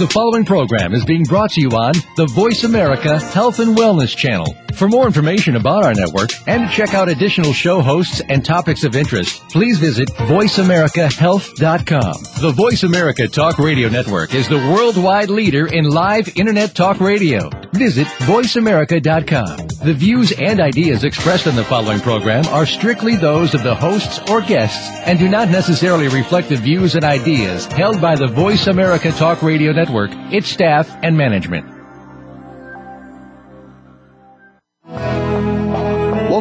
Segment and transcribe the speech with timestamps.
[0.00, 4.16] The following program is being brought to you on the Voice America Health and Wellness
[4.16, 4.56] Channel.
[4.74, 8.82] For more information about our network and to check out additional show hosts and topics
[8.84, 12.22] of interest, please visit VoiceAmericaHealth.com.
[12.40, 17.50] The Voice America Talk Radio Network is the worldwide leader in live Internet talk radio.
[17.72, 19.68] Visit VoiceAmerica.com.
[19.84, 24.18] The views and ideas expressed in the following program are strictly those of the hosts
[24.30, 28.66] or guests and do not necessarily reflect the views and ideas held by the Voice
[28.66, 31.69] America Talk Radio Network, its staff, and management.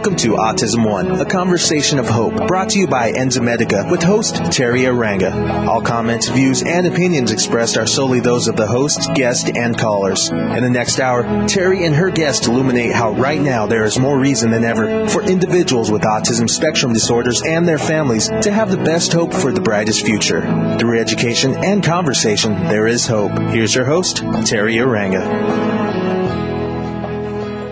[0.09, 4.37] Welcome to Autism One, a conversation of hope, brought to you by Enzymedica with host
[4.51, 5.67] Terry Aranga.
[5.67, 10.31] All comments, views, and opinions expressed are solely those of the host, guest, and callers.
[10.31, 14.17] In the next hour, Terry and her guest illuminate how right now there is more
[14.17, 18.77] reason than ever for individuals with autism spectrum disorders and their families to have the
[18.77, 20.41] best hope for the brightest future.
[20.79, 23.37] Through education and conversation, there is hope.
[23.37, 26.48] Here's your host, Terry Aranga.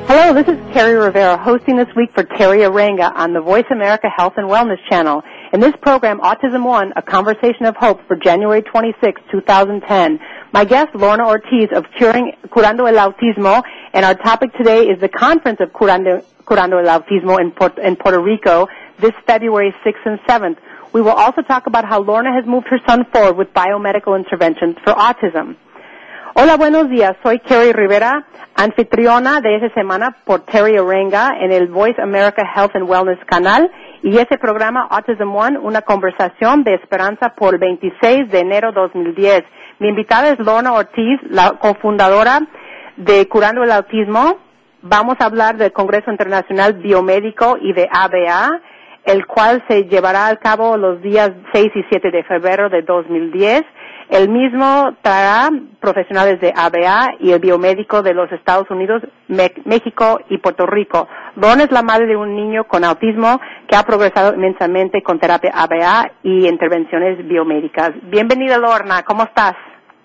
[0.08, 4.08] Hello, this is Terry Rivera hosting this week for Terry Aranga on the Voice America
[4.16, 5.22] Health and Wellness channel.
[5.52, 10.20] In this program, Autism One, a conversation of hope for January 26, 2010.
[10.54, 13.62] My guest, Lorna Ortiz of Curing, Curando el Autismo,
[13.94, 17.98] and our topic today is the conference of Curando, Curando el Autismo in, Port, in
[17.98, 18.68] Puerto Rico
[19.02, 20.58] this February 6th and 7th.
[20.94, 24.78] We will also talk about how Lorna has moved her son forward with biomedical interventions
[24.86, 25.58] for autism.
[26.40, 27.16] Hola, buenos días.
[27.24, 32.76] Soy Kerry Rivera, anfitriona de esta semana por Terry Orenga en el Voice America Health
[32.76, 33.72] and Wellness canal
[34.04, 39.46] y ese programa Autism One, una conversación de esperanza por el 26 de enero 2010.
[39.80, 42.42] Mi invitada es Lorna Ortiz, la cofundadora
[42.98, 44.38] de Curando el Autismo.
[44.84, 48.62] Vamos a hablar del Congreso Internacional Biomédico y de ABA,
[49.06, 53.64] el cual se llevará a cabo los días 6 y 7 de febrero de 2010.
[54.10, 55.50] El mismo traerá
[55.82, 61.10] profesionales de ABA y el biomédico de los Estados Unidos, México y Puerto Rico.
[61.36, 65.52] Lorna es la madre de un niño con autismo que ha progresado inmensamente con terapia
[65.54, 67.92] ABA y intervenciones biomédicas.
[68.04, 69.56] Bienvenida Lorna, ¿cómo estás?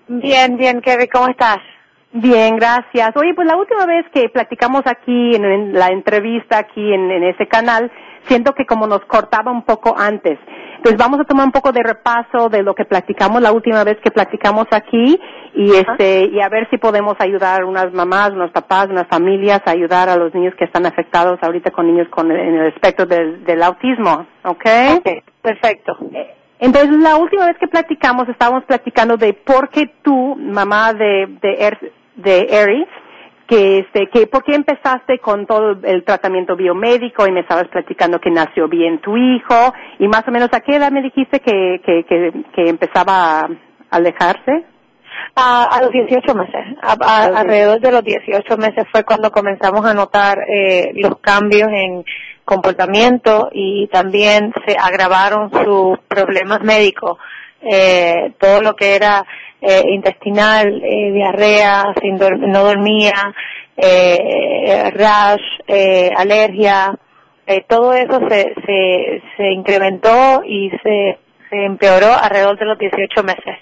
[0.09, 1.59] Bien, bien, Kevin, ¿cómo estás?
[2.11, 3.15] Bien, gracias.
[3.15, 7.47] Oye, pues la última vez que platicamos aquí en, la entrevista aquí en, en ese
[7.47, 7.89] canal,
[8.27, 10.39] siento que como nos cortaba un poco antes.
[10.81, 13.97] Pues vamos a tomar un poco de repaso de lo que platicamos la última vez
[14.03, 15.17] que platicamos aquí
[15.53, 19.71] y este y a ver si podemos ayudar unas mamás, unos papás, unas familias a
[19.71, 23.45] ayudar a los niños que están afectados ahorita con niños con en el espectro del,
[23.45, 24.65] del autismo, ¿ok?
[24.97, 25.09] Ok,
[25.41, 25.97] perfecto.
[26.59, 31.55] Entonces, la última vez que platicamos, estábamos platicando de por qué tú, mamá de, de,
[31.59, 32.87] er, de Eri,
[33.47, 38.19] que este que por qué empezaste con todo el tratamiento biomédico y me estabas platicando
[38.19, 39.73] que nació bien tu hijo.
[39.99, 43.49] Y más o menos a qué edad me dijiste que que que, que empezaba a
[43.91, 44.65] alejarse
[45.35, 46.77] a, a los 18 meses.
[46.81, 51.69] A, a, alrededor de los 18 meses fue cuando comenzamos a notar eh, los cambios
[51.71, 52.03] en
[52.45, 57.17] comportamiento y también se agravaron sus problemas médicos
[57.63, 59.25] eh, todo lo que era
[59.61, 61.93] eh, intestinal, eh, diarrea,
[62.39, 63.13] no dormía,
[63.77, 66.97] eh, rash, eh, alergia,
[67.45, 71.17] eh, todo eso se, se, se incrementó y se,
[71.49, 73.57] se empeoró alrededor de los 18 meses.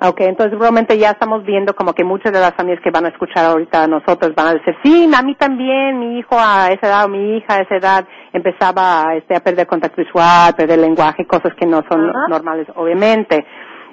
[0.00, 3.08] Ok, entonces realmente ya estamos viendo como que muchas de las familias que van a
[3.08, 6.86] escuchar ahorita a nosotros van a decir, sí, a mí también, mi hijo a esa
[6.86, 11.26] edad o mi hija a esa edad empezaba este, a perder contacto visual, perder lenguaje,
[11.26, 13.44] cosas que no son normales, obviamente.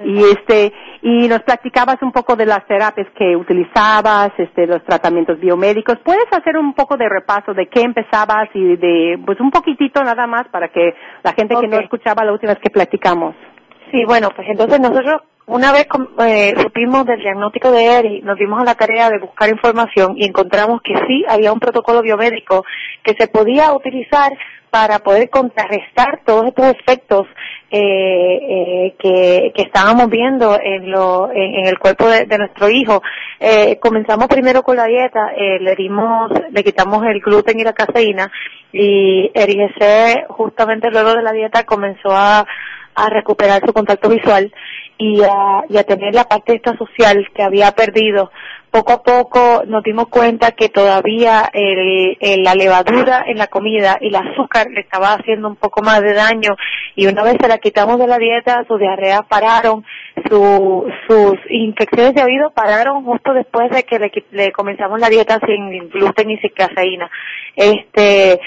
[0.03, 5.39] Y este, y nos platicabas un poco de las terapias que utilizabas, este, los tratamientos
[5.39, 5.97] biomédicos.
[6.03, 10.27] ¿Puedes hacer un poco de repaso de qué empezabas y de, pues un poquitito nada
[10.27, 10.93] más para que
[11.23, 13.33] la gente que no escuchaba la última vez que platicamos?
[13.91, 15.87] Sí, bueno, pues entonces nosotros una vez
[16.25, 20.25] eh, supimos del diagnóstico de Eri, nos dimos a la tarea de buscar información y
[20.25, 22.65] encontramos que sí había un protocolo biomédico
[23.03, 24.31] que se podía utilizar
[24.75, 27.27] para poder contrarrestar todos estos efectos
[27.71, 33.01] eh, eh, que, estábamos viendo en, lo, en, el cuerpo de, nuestro hijo.
[33.39, 37.71] Eh, comenzamos primero con la dieta, eh, le dimos, le quitamos el gluten y la
[37.71, 38.29] caseína
[38.73, 42.45] y Erigese justamente luego de la dieta comenzó a
[43.09, 44.51] recuperar su contacto visual
[44.97, 48.31] y a, y a tener la parte esta social que había perdido.
[48.71, 54.07] Poco a poco nos dimos cuenta que todavía el, la levadura en la comida y
[54.07, 56.57] el azúcar le estaba haciendo un poco más de daño
[56.95, 59.85] y una vez se la quitamos de la dieta, sus diarreas pararon,
[60.29, 65.39] su, sus infecciones de oído pararon justo después de que le, le comenzamos la dieta
[65.45, 67.09] sin gluten y sin caseína.
[67.55, 68.41] Este,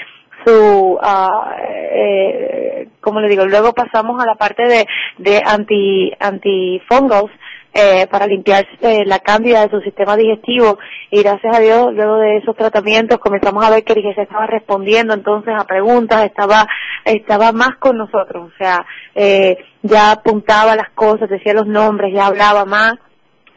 [0.45, 4.87] su, uh, eh, como le digo, luego pasamos a la parte de,
[5.17, 7.31] de anti, antifungos,
[7.71, 10.79] eh, para limpiar eh, la cándida de su sistema digestivo
[11.11, 15.13] y gracias a Dios luego de esos tratamientos comenzamos a ver que se estaba respondiendo
[15.13, 16.67] entonces a preguntas, estaba
[17.05, 22.25] estaba más con nosotros, o sea, eh, ya apuntaba las cosas, decía los nombres, ya
[22.25, 22.95] hablaba más.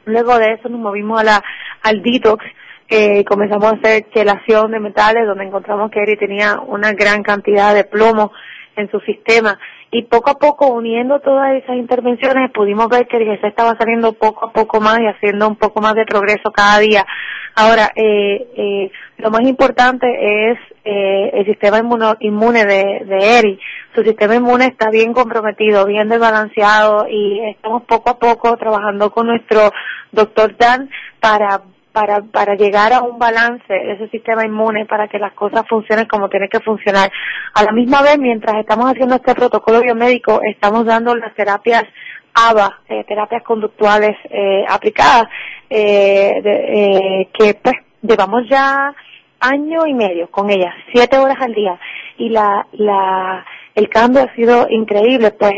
[0.05, 1.45] Luego de eso nos movimos a la,
[1.83, 2.45] al detox,
[2.93, 7.75] eh, comenzamos a hacer chelación de metales, donde encontramos que Eri tenía una gran cantidad
[7.75, 8.33] de plomo
[8.77, 9.59] en su sistema
[9.95, 14.15] y poco a poco uniendo todas esas intervenciones pudimos ver que el se estaba saliendo
[14.15, 17.05] poco a poco más y haciendo un poco más de progreso cada día.
[17.55, 20.07] Ahora, eh, eh, lo más importante
[20.51, 21.79] es eh, el sistema
[22.21, 23.61] inmune de, de Eri.
[23.95, 29.27] Su sistema inmune está bien comprometido, bien desbalanceado y estamos poco a poco trabajando con
[29.27, 29.71] nuestro
[30.11, 30.89] doctor Dan
[31.21, 31.61] para
[31.93, 36.07] para, para llegar a un balance de ese sistema inmune para que las cosas funcionen
[36.07, 37.11] como tienen que funcionar.
[37.55, 41.85] A la misma vez, mientras estamos haciendo este protocolo biomédico, estamos dando las terapias
[42.35, 45.29] ABA, eh, terapias conductuales eh, aplicadas,
[45.69, 48.95] eh, eh, que pues llevamos ya
[49.41, 51.79] año y medio con ellas, siete horas al día,
[52.17, 55.53] y la, la, el cambio ha sido increíble, pues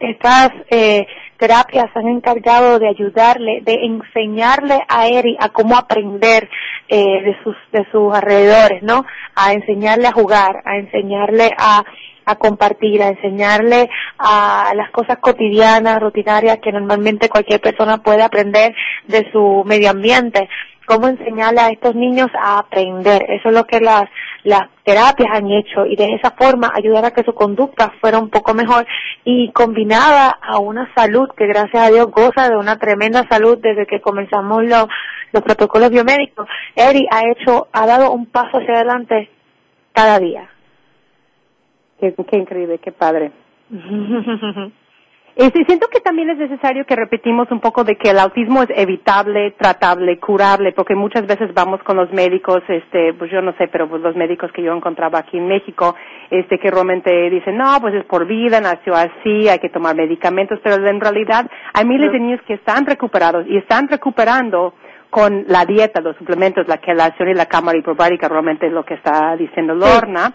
[0.00, 1.06] estas, eh,
[1.36, 6.50] terapias han encargado de ayudarle, de enseñarle a Eri a cómo aprender
[6.86, 9.06] eh, de sus de sus alrededores, ¿no?
[9.34, 11.82] A enseñarle a jugar, a enseñarle a
[12.26, 13.88] a compartir, a enseñarle
[14.18, 18.74] a las cosas cotidianas, rutinarias que normalmente cualquier persona puede aprender
[19.08, 20.48] de su medio ambiente
[20.90, 23.22] cómo enseñarle a estos niños a aprender.
[23.28, 24.10] Eso es lo que las,
[24.42, 28.28] las terapias han hecho y de esa forma ayudar a que su conducta fuera un
[28.28, 28.84] poco mejor
[29.24, 33.86] y combinada a una salud que gracias a Dios goza de una tremenda salud desde
[33.86, 34.86] que comenzamos los,
[35.32, 36.48] los protocolos biomédicos.
[36.74, 39.30] Eri ha hecho, ha dado un paso hacia adelante
[39.92, 40.50] cada día.
[42.00, 43.30] Qué, qué increíble, qué padre.
[45.36, 48.68] Este, siento que también es necesario que repetimos un poco de que el autismo es
[48.74, 53.68] evitable, tratable, curable, porque muchas veces vamos con los médicos, este, pues yo no sé,
[53.68, 55.94] pero pues los médicos que yo encontraba aquí en México,
[56.30, 60.58] este, que realmente dicen, no, pues es por vida, nació así, hay que tomar medicamentos,
[60.62, 64.74] pero en realidad hay miles de niños que están recuperados y están recuperando
[65.10, 68.94] con la dieta, los suplementos, la quelación y la cámara hiperbárica, realmente es lo que
[68.94, 70.32] está diciendo Lorna.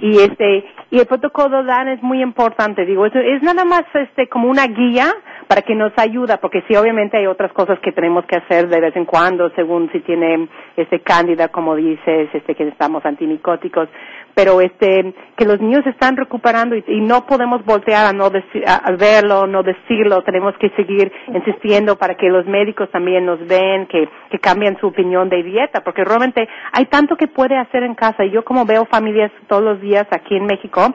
[0.00, 4.28] Y este, y el protocolo DAN es muy importante, digo, es, es nada más este
[4.28, 5.12] como una guía
[5.46, 8.80] para que nos ayuda, porque sí obviamente hay otras cosas que tenemos que hacer de
[8.80, 13.88] vez en cuando, según si tiene este cándida, como dices, este que estamos antimicóticos,
[14.36, 19.46] pero este que los niños están recuperando y, no podemos voltear a no a verlo,
[19.46, 24.38] no decirlo, tenemos que seguir insistiendo para que los médicos también nos ven, que, que
[24.38, 28.30] cambien su opinión de dieta, porque realmente hay tanto que puede hacer en casa y
[28.30, 30.94] yo como veo familias todos los días aquí en México,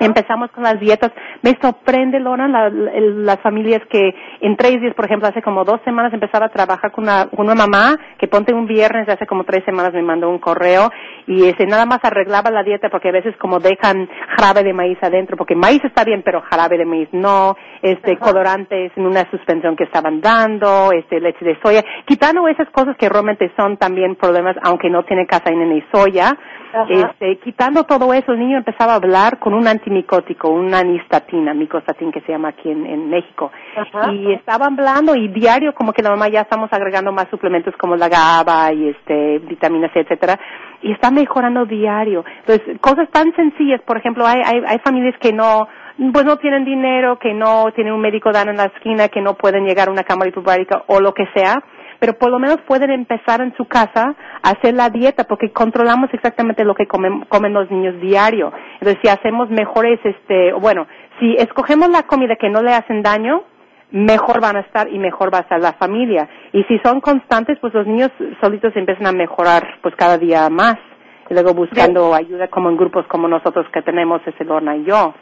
[0.00, 1.12] Empezamos con las dietas.
[1.42, 6.12] Me sorprende, Lora, las familias que en tres días, por ejemplo, hace como dos semanas
[6.12, 9.94] empezaba a trabajar con una, una mamá que ponte un viernes, hace como tres semanas
[9.94, 10.90] me mandó un correo
[11.26, 14.98] y ese nada más arreglaba la dieta porque a veces como dejan jarabe de maíz
[15.00, 19.74] adentro, porque maíz está bien, pero jarabe de maíz no, este, colorantes en una suspensión
[19.74, 24.56] que estaban dando, este, leche de soya, quitando esas cosas que realmente son también problemas,
[24.62, 26.36] aunque no tiene caseína ni soya,
[26.88, 32.12] este, quitando todo eso, el niño empezaba a hablar con un antimicótico, una anistatina, micostatin
[32.12, 33.50] que se llama aquí en, México.
[34.12, 37.96] Y estaba hablando y diario como que la mamá ya estamos agregando más suplementos como
[37.96, 40.38] la GABA y este, vitaminas, etcétera.
[40.82, 42.24] Y está mejorando diario.
[42.40, 45.68] Entonces, cosas tan sencillas, por ejemplo, hay, hay, hay familias que no,
[46.12, 49.34] pues no tienen dinero, que no tienen un médico dano en la esquina, que no
[49.34, 51.62] pueden llegar a una cámara hiperbárica o lo que sea
[51.98, 56.10] pero por lo menos pueden empezar en su casa a hacer la dieta porque controlamos
[56.12, 58.52] exactamente lo que comen, comen los niños diario.
[58.74, 60.86] Entonces, si hacemos mejores, este, bueno,
[61.18, 63.42] si escogemos la comida que no le hacen daño,
[63.90, 66.28] mejor van a estar y mejor va a estar la familia.
[66.52, 70.76] Y si son constantes, pues los niños solitos empiezan a mejorar pues cada día más.
[71.30, 75.14] Y luego buscando ayuda como en grupos como nosotros que tenemos, ese Lorna y yo.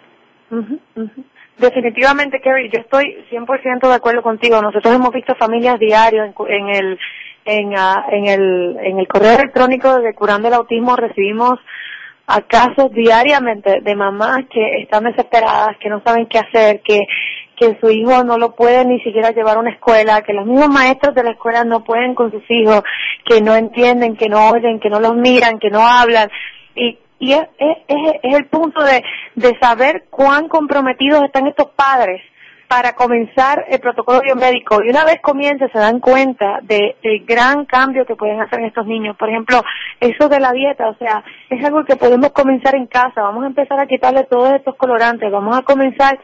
[1.59, 4.61] Definitivamente, Kerry, yo estoy 100% de acuerdo contigo.
[4.61, 6.99] Nosotros hemos visto familias diarios en, el
[7.47, 11.59] en, ah, en el en el correo electrónico de Curando el Autismo recibimos
[12.27, 17.01] a casos diariamente de mamás que están desesperadas, que no saben qué hacer, que
[17.57, 20.69] que su hijo no lo puede ni siquiera llevar a una escuela, que los mismos
[20.69, 22.83] maestros de la escuela no pueden con sus hijos,
[23.25, 26.29] que no entienden, que no oyen, que no los miran, que no hablan
[26.75, 27.47] y y es,
[28.23, 29.03] el punto de,
[29.35, 32.21] de saber cuán comprometidos están estos padres
[32.69, 34.83] para comenzar el protocolo biomédico.
[34.83, 38.87] Y una vez comience se dan cuenta de, del gran cambio que pueden hacer estos
[38.87, 39.17] niños.
[39.17, 39.63] Por ejemplo,
[40.01, 43.23] eso de la dieta, o sea, es algo que podemos comenzar en casa.
[43.23, 45.31] Vamos a empezar a quitarle todos estos colorantes.
[45.31, 46.19] Vamos a comenzar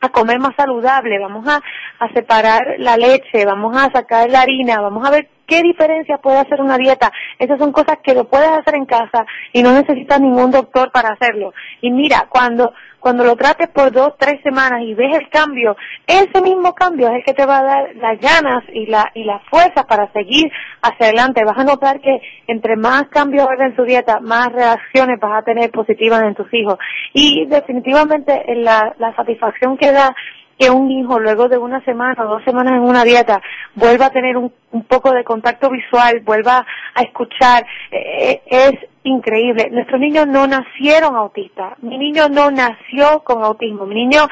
[0.00, 1.62] a comer más saludable, vamos a,
[1.98, 6.38] a separar la leche, vamos a sacar la harina, vamos a ver qué diferencia puede
[6.38, 7.12] hacer una dieta.
[7.38, 11.10] Esas son cosas que lo puedes hacer en casa y no necesitas ningún doctor para
[11.10, 11.52] hacerlo.
[11.80, 12.72] Y mira, cuando
[13.04, 17.16] cuando lo trates por dos, tres semanas y ves el cambio, ese mismo cambio es
[17.16, 20.50] el que te va a dar las ganas y la y la fuerza para seguir
[20.80, 21.44] hacia adelante.
[21.44, 25.44] Vas a notar que entre más cambios hagas en tu dieta, más reacciones vas a
[25.44, 26.78] tener positivas en tus hijos.
[27.12, 30.14] Y definitivamente la, la satisfacción que da
[30.58, 33.42] que un hijo luego de una semana o dos semanas en una dieta
[33.74, 34.52] vuelva a tener un,
[34.88, 38.72] poco de contacto visual, vuelva a escuchar, eh, es
[39.04, 39.68] increíble.
[39.70, 41.74] Nuestros niños no nacieron autistas.
[41.82, 43.86] Mi niño no nació con autismo.
[43.86, 44.26] Mi niño,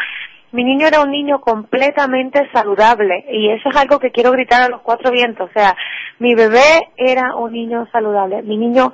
[0.52, 4.68] mi niño era un niño completamente saludable y eso es algo que quiero gritar a
[4.68, 5.48] los cuatro vientos.
[5.50, 5.76] O sea,
[6.18, 8.42] mi bebé era un niño saludable.
[8.42, 8.92] Mi niño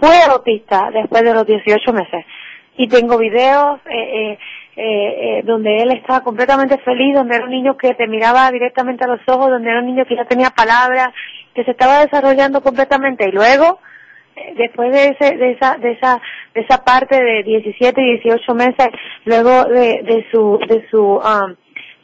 [0.00, 2.24] fue autista después de los 18 meses
[2.76, 4.38] y tengo videos eh, eh,
[4.74, 9.04] eh, eh, donde él estaba completamente feliz, donde era un niño que te miraba directamente
[9.04, 11.08] a los ojos, donde era un niño que ya tenía palabras,
[11.54, 13.28] que se estaba desarrollando completamente.
[13.28, 13.80] Y luego
[14.34, 16.20] eh, después de ese de esa de esa
[16.54, 18.88] de esa parte de 17 y 18 meses
[19.26, 21.54] luego de, de su de su um,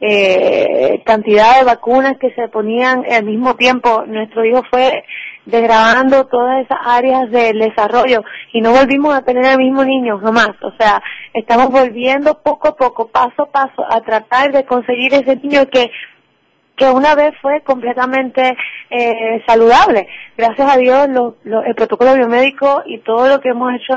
[0.01, 5.05] eh, cantidad de vacunas que se ponían al mismo tiempo nuestro hijo fue
[5.49, 10.51] desgrabando todas esas áreas del desarrollo y no volvimos a tener el mismo niño jamás.
[10.63, 11.03] O sea,
[11.33, 15.91] estamos volviendo poco a poco, paso a paso, a tratar de conseguir ese niño que
[16.79, 18.57] que una vez fue completamente
[18.89, 20.09] eh, saludable.
[20.37, 21.09] Gracias a Dios,
[21.67, 23.97] el protocolo biomédico y todo lo que hemos hecho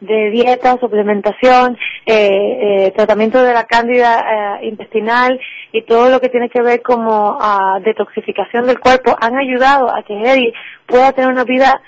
[0.00, 5.38] de, dieta, suplementación, eh, eh, tratamiento de la cándida intestinal
[5.72, 10.02] y todo lo que tiene que ver como uh, detoxificación del cuerpo han ayudado a
[10.02, 10.54] que Eddie
[10.86, 11.80] pueda tener una vida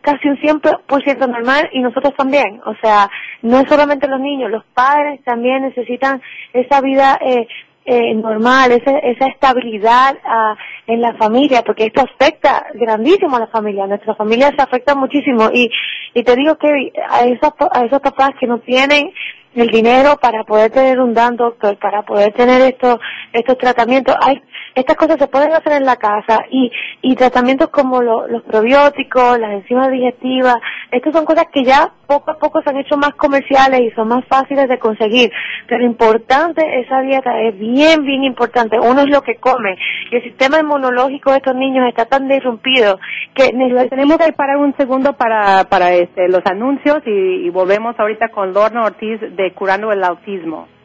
[0.00, 2.60] casi un 100% normal y nosotros también.
[2.64, 3.10] O sea,
[3.42, 6.20] no es solamente los niños, los padres también necesitan
[6.52, 7.46] esa vida eh,
[7.90, 10.54] eh, normal, esa, esa estabilidad uh,
[10.86, 15.48] en la familia, porque esto afecta grandísimo a la familia, nuestra familia se afecta muchísimo.
[15.52, 15.70] Y,
[16.12, 19.10] y te digo que a esos, a esos papás que no tienen
[19.54, 22.98] el dinero para poder tener un dan doctor, para poder tener estos,
[23.32, 24.42] estos tratamientos, hay
[24.78, 26.70] estas cosas se pueden hacer en la casa y,
[27.02, 30.56] y tratamientos como los probióticos, las enzimas digestivas,
[30.90, 34.08] estas son cosas que ya poco a poco se han hecho más comerciales y son
[34.08, 35.30] más fáciles de conseguir.
[35.66, 38.78] Pero importante, esa dieta es bien, bien importante.
[38.80, 39.76] Uno es lo que come.
[40.10, 42.98] Y el sistema inmunológico de estos niños está tan disrumpido
[43.34, 43.50] que
[43.90, 48.52] tenemos que parar un segundo para, para este, los anuncios y, y volvemos ahorita con
[48.52, 50.77] Lorna Ortiz de Curando el Autismo.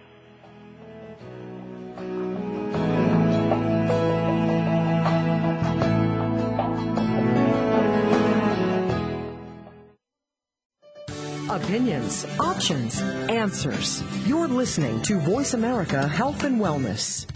[11.53, 14.01] Opinions, options, answers.
[14.25, 17.27] You're listening to Voice America Health and Wellness.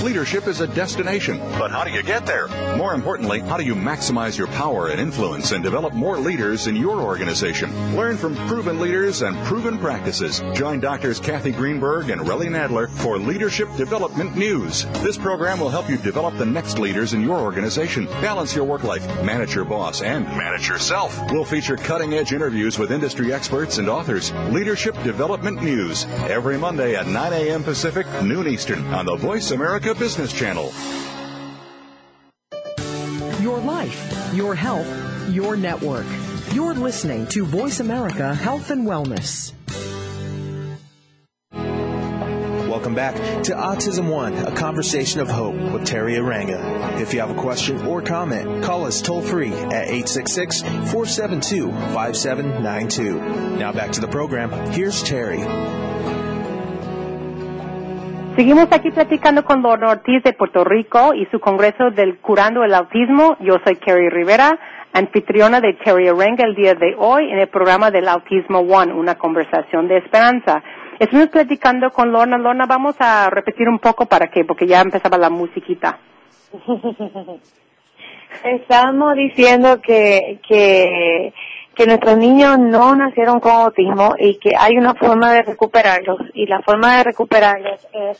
[0.07, 2.47] Leadership is a destination, but how do you get there?
[2.77, 6.77] More importantly, how do you maximize your power and influence and develop more leaders in
[6.77, 7.93] your organization?
[7.93, 10.41] Learn from proven leaders and proven practices.
[10.53, 14.85] Join Doctors Kathy Greenberg and Relly Nadler for Leadership Development News.
[15.03, 18.85] This program will help you develop the next leaders in your organization, balance your work
[18.85, 21.19] life, manage your boss, and manage yourself.
[21.33, 24.31] We'll feature cutting edge interviews with industry experts and authors.
[24.51, 27.61] Leadership Development News every Monday at 9 a.m.
[27.61, 30.71] Pacific, noon Eastern on the Voice America Business Channel.
[33.41, 34.87] Your life, your health,
[35.29, 36.05] your network.
[36.53, 39.53] You're listening to Voice America Health and Wellness.
[42.67, 47.01] Welcome back to Autism One, a conversation of hope with Terry Aranga.
[47.01, 53.57] If you have a question or comment, call us toll free at 866 472 5792.
[53.57, 54.51] Now back to the program.
[54.71, 55.39] Here's Terry.
[58.37, 62.75] Seguimos aquí platicando con Don Ortiz de Puerto Rico y su congreso del Curando el
[62.75, 63.35] Autismo.
[63.39, 64.59] Yo soy Terry Rivera,
[64.93, 69.15] anfitriona de Terry Arenga el día de hoy en el programa del Autismo One, una
[69.15, 70.61] conversación de esperanza.
[70.99, 72.37] Estamos platicando con Lorna.
[72.37, 75.97] Lorna, vamos a repetir un poco para que, porque ya empezaba la musiquita.
[78.43, 81.33] Estábamos diciendo que, que,
[81.77, 86.19] que nuestros niños no nacieron con autismo y que hay una forma de recuperarlos.
[86.33, 88.19] Y la forma de recuperarlos es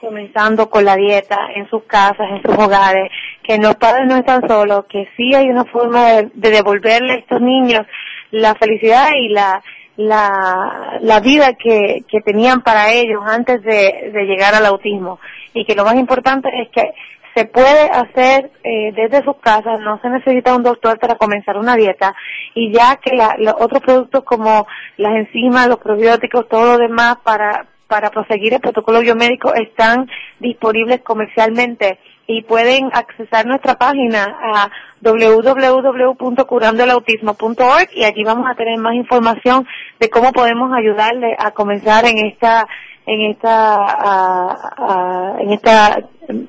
[0.00, 3.10] comenzando con la dieta en sus casas, en sus hogares,
[3.42, 7.16] que los padres no están solos, que sí hay una forma de, de devolverle a
[7.16, 7.86] estos niños
[8.30, 9.62] la felicidad y la
[9.96, 15.20] la, la vida que, que tenían para ellos antes de, de llegar al autismo.
[15.52, 16.92] Y que lo más importante es que
[17.34, 21.74] se puede hacer eh, desde sus casas, no se necesita un doctor para comenzar una
[21.74, 22.14] dieta
[22.54, 27.16] y ya que la, los otros productos como las enzimas, los probióticos, todo lo demás
[27.24, 34.70] para, para proseguir el protocolo biomédico están disponibles comercialmente y pueden accesar nuestra página a
[35.02, 39.66] www.curandoelautismo.org y allí vamos a tener más información
[40.00, 42.66] de cómo podemos ayudarle a comenzar en esta
[43.06, 45.98] en esta a, a, en esta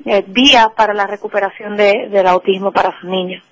[0.05, 3.43] eh, vía para la recuperación de, del autismo para sus niños.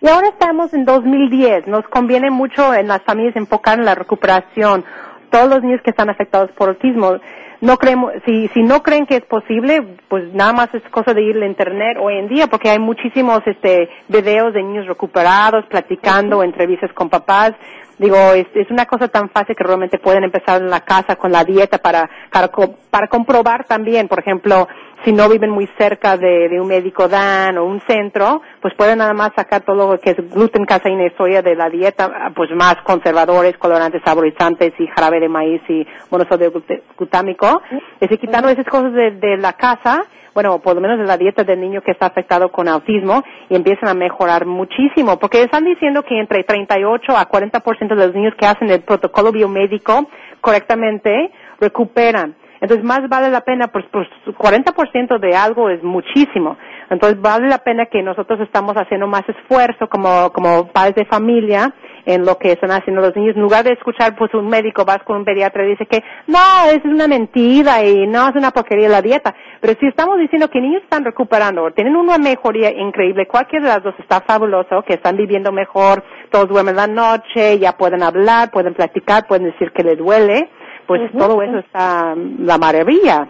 [0.00, 1.66] Y ahora estamos en 2010.
[1.66, 4.84] Nos conviene mucho en las familias enfocar en la recuperación.
[5.30, 7.18] Todos los niños que están afectados por autismo
[7.60, 11.22] no creemos, si, si no creen que es posible, pues nada más es cosa de
[11.22, 16.42] ir a internet hoy en día, porque hay muchísimos este videos de niños recuperados, platicando,
[16.42, 17.52] entrevistas con papás.
[17.98, 21.32] Digo, es, es una cosa tan fácil que realmente pueden empezar en la casa con
[21.32, 22.48] la dieta para, para,
[22.90, 24.68] para comprobar también, por ejemplo,
[25.04, 28.98] si no viven muy cerca de, de, un médico Dan o un centro, pues pueden
[28.98, 32.50] nada más sacar todo lo que es gluten, caseína y soya de la dieta, pues
[32.50, 36.52] más conservadores, colorantes, saborizantes y jarabe de maíz y monosodio
[36.96, 37.62] glutámico.
[37.94, 40.02] Es decir, quitando esas cosas de, de la casa,
[40.36, 43.56] bueno, por lo menos de la dieta del niño que está afectado con autismo y
[43.56, 48.34] empiezan a mejorar muchísimo, porque están diciendo que entre 38 a 40% de los niños
[48.38, 50.06] que hacen el protocolo biomédico
[50.42, 52.36] correctamente recuperan.
[52.66, 56.56] Entonces más vale la pena, pues, pues 40% de algo es muchísimo.
[56.90, 61.72] Entonces vale la pena que nosotros estamos haciendo más esfuerzo como, como padres de familia
[62.06, 63.36] en lo que están haciendo los niños.
[63.36, 66.38] En lugar de escuchar, pues un médico, vas con un pediatra y dice que no,
[66.68, 69.32] es una mentira y no es una porquería la dieta.
[69.60, 73.84] Pero si estamos diciendo que niños están recuperando, tienen una mejoría increíble, cualquiera de las
[73.84, 78.74] dos está fabuloso, que están viviendo mejor, todos duermen la noche, ya pueden hablar, pueden
[78.74, 80.48] platicar, pueden decir que les duele,
[80.86, 81.18] pues uh -huh.
[81.18, 83.28] todo eso está la maravilla.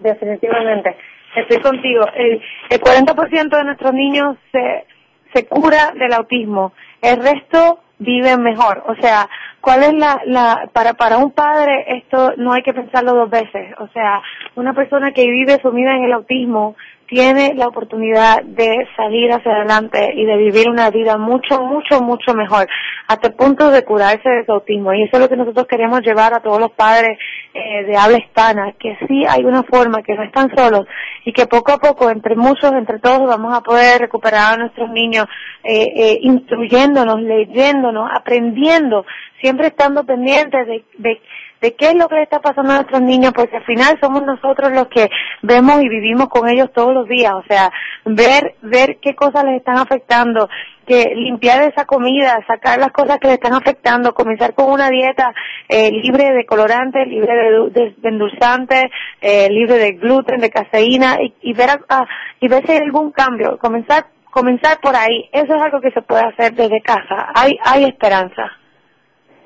[0.00, 0.96] Definitivamente.
[1.34, 2.04] Estoy contigo.
[2.14, 4.84] El, el 40% de nuestros niños se,
[5.32, 6.72] se cura del autismo.
[7.00, 8.82] El resto viven mejor.
[8.86, 9.28] O sea,
[9.60, 13.74] ¿cuál es la, la, para, para un padre esto no hay que pensarlo dos veces.
[13.78, 14.20] O sea,
[14.56, 16.76] una persona que vive sumida en el autismo
[17.12, 22.32] tiene la oportunidad de salir hacia adelante y de vivir una vida mucho, mucho, mucho
[22.32, 22.66] mejor,
[23.06, 24.94] hasta el punto de curarse de su autismo.
[24.94, 27.18] Y eso es lo que nosotros queremos llevar a todos los padres
[27.52, 30.86] eh, de habla hispana, que sí hay una forma, que no están solos
[31.26, 34.88] y que poco a poco, entre muchos, entre todos, vamos a poder recuperar a nuestros
[34.88, 35.26] niños
[35.64, 39.04] eh, eh, instruyéndonos, leyéndonos, aprendiendo,
[39.42, 41.20] siempre estando pendientes de, de
[41.62, 44.22] de qué es lo que le está pasando a nuestros niños, porque al final somos
[44.24, 45.08] nosotros los que
[45.42, 47.70] vemos y vivimos con ellos todos los días, o sea,
[48.04, 50.48] ver, ver qué cosas les están afectando,
[50.84, 55.32] que limpiar esa comida, sacar las cosas que le están afectando, comenzar con una dieta
[55.68, 57.32] eh, libre de colorantes, libre
[57.70, 58.86] de, endulzantes,
[59.20, 62.06] eh, libre de gluten, de caseína, y, y ver a,
[62.40, 66.00] y ver si hay algún cambio, comenzar comenzar por ahí, eso es algo que se
[66.00, 68.50] puede hacer desde casa, hay, hay esperanza.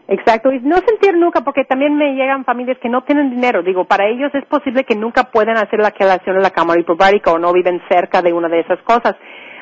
[0.08, 3.62] Exacto, y no sentir nunca, porque también me llegan familias que no tienen dinero.
[3.62, 7.32] Digo, para ellos es posible que nunca puedan hacer la quelación en la cámara hiperbárica
[7.32, 9.16] o no viven cerca de una de esas cosas.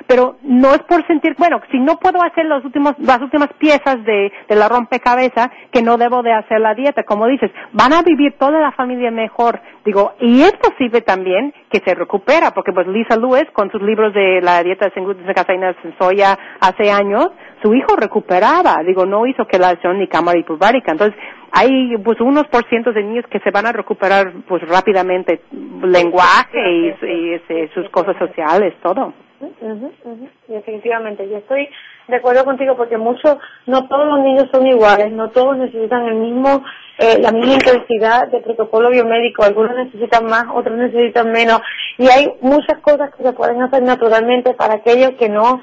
[0.06, 4.04] Pero no es por sentir, bueno, si no puedo hacer los últimos, las últimas piezas
[4.04, 7.04] de, de la rompecabezas, que no debo de hacer la dieta.
[7.04, 9.62] Como dices, van a vivir toda la familia mejor.
[9.82, 14.12] Digo, y es posible también que se recupera, porque pues Lisa Lewis, con sus libros
[14.12, 17.30] de la dieta sin gluten, sin caseína, sin soya, hace años,
[17.64, 20.92] su hijo recuperaba, digo, no hizo quelación ni cámara hiperbárica.
[20.92, 21.18] Entonces,
[21.50, 25.40] hay pues unos por cientos de niños que se van a recuperar pues rápidamente.
[25.82, 29.14] Lenguaje y, y, y sus cosas sociales, todo.
[30.46, 31.68] Definitivamente, yo estoy
[32.08, 36.16] de acuerdo contigo porque muchos, no todos los niños son iguales, no todos necesitan el
[36.16, 36.62] mismo,
[36.98, 41.60] eh, la misma intensidad de protocolo biomédico, algunos necesitan más, otros necesitan menos,
[41.98, 45.60] y hay muchas cosas que se pueden hacer naturalmente para aquellos que no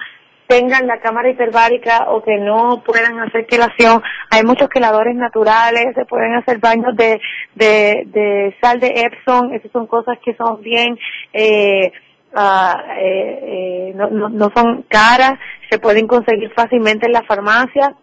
[0.51, 4.03] tengan la cámara hiperbárica o que no puedan hacer quelación.
[4.29, 7.21] Hay muchos queladores naturales, se pueden hacer baños de,
[7.55, 10.99] de, de sal de Epsom, esas son cosas que son bien,
[11.31, 11.93] eh,
[12.35, 17.95] uh, no, no, no son caras, se pueden conseguir fácilmente en la farmacia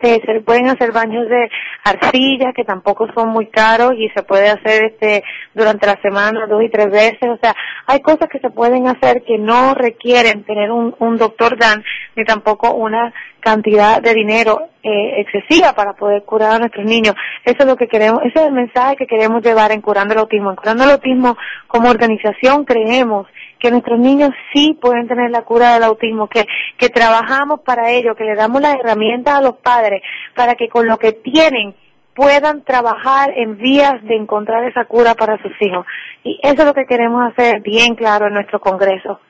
[0.00, 1.48] eh, se pueden hacer baños de
[1.84, 6.62] arcilla que tampoco son muy caros y se puede hacer este durante la semana dos
[6.62, 7.28] y tres veces.
[7.30, 7.54] O sea
[7.86, 11.82] hay cosas que se pueden hacer que no requieren tener un, un doctor Dan
[12.14, 17.14] ni tampoco una cantidad de dinero eh, excesiva para poder curar a nuestros niños.
[17.44, 20.20] Eso es lo que queremos ese es el mensaje que queremos llevar en curando el
[20.20, 20.50] autismo.
[20.50, 21.36] En curando el autismo
[21.68, 23.26] como organización creemos
[23.58, 26.44] que nuestros niños sí pueden tener la cura del autismo, que,
[26.76, 30.02] que trabajamos para ello, que le damos las herramientas a los padres
[30.34, 31.74] para que con lo que tienen
[32.14, 35.86] puedan trabajar en vías de encontrar esa cura para sus hijos.
[36.24, 39.20] Y eso es lo que queremos hacer bien claro en nuestro Congreso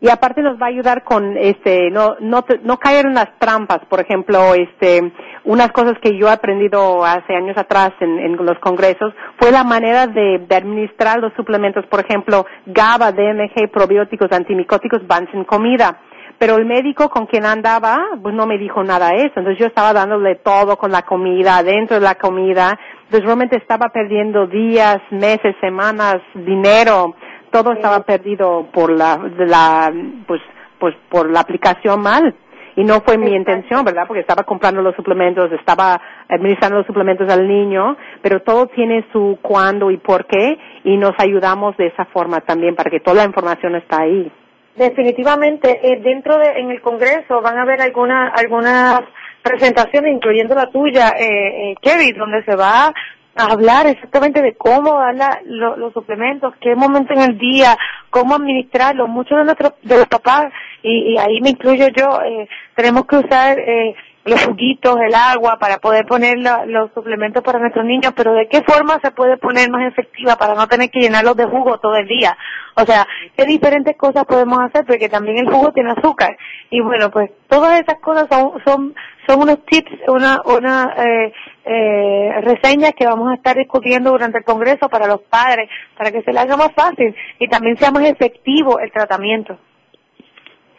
[0.00, 3.80] y aparte nos va a ayudar con este no no no caer en las trampas.
[3.88, 5.12] Por ejemplo este
[5.44, 10.06] unas cosas que yo he aprendido hace años atrás en, los congresos fue la manera
[10.06, 11.84] de, de, administrar los suplementos.
[11.86, 15.98] Por ejemplo GABA DMG probióticos antimicóticos van sin comida.
[16.38, 19.32] Pero el médico con quien andaba pues no me dijo nada de eso.
[19.36, 22.78] Entonces yo estaba dándole todo con la comida dentro de la comida.
[23.06, 27.16] Entonces realmente estaba perdiendo días meses semanas dinero
[27.50, 29.92] todo estaba perdido por la, la
[30.26, 30.40] pues
[30.78, 32.34] pues por la aplicación mal
[32.76, 34.04] y no fue mi intención, ¿verdad?
[34.06, 39.36] Porque estaba comprando los suplementos, estaba administrando los suplementos al niño, pero todo tiene su
[39.42, 43.24] cuándo y por qué y nos ayudamos de esa forma también para que toda la
[43.24, 44.30] información está ahí.
[44.76, 49.00] Definitivamente, eh, dentro de en el Congreso van a haber algunas algunas
[49.42, 52.92] presentaciones, incluyendo la tuya, eh, eh, Kevin, donde se va
[53.38, 57.76] hablar exactamente de cómo dar los suplementos, qué momento en el día,
[58.10, 59.08] cómo administrarlos.
[59.08, 60.46] Muchos de nuestros de los papás,
[60.82, 65.78] y, ahí me incluyo yo, eh, tenemos que usar eh, los juguitos, el agua para
[65.78, 69.90] poder poner los suplementos para nuestros niños, pero ¿de qué forma se puede poner más
[69.90, 72.36] efectiva para no tener que llenarlos de jugo todo el día?
[72.76, 74.84] O sea, ¿qué diferentes cosas podemos hacer?
[74.86, 76.36] Porque también el jugo tiene azúcar.
[76.70, 78.94] Y bueno, pues todas esas cosas son, son,
[79.26, 81.32] son unos tips, una, una eh,
[81.64, 86.22] eh, reseñas que vamos a estar discutiendo durante el Congreso para los padres, para que
[86.22, 89.58] se les haga más fácil y también sea más efectivo el tratamiento.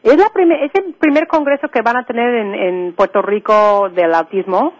[0.03, 0.31] ¿Es, la
[0.61, 4.73] ¿Es el primer congreso que van a tener en, en Puerto Rico del autismo?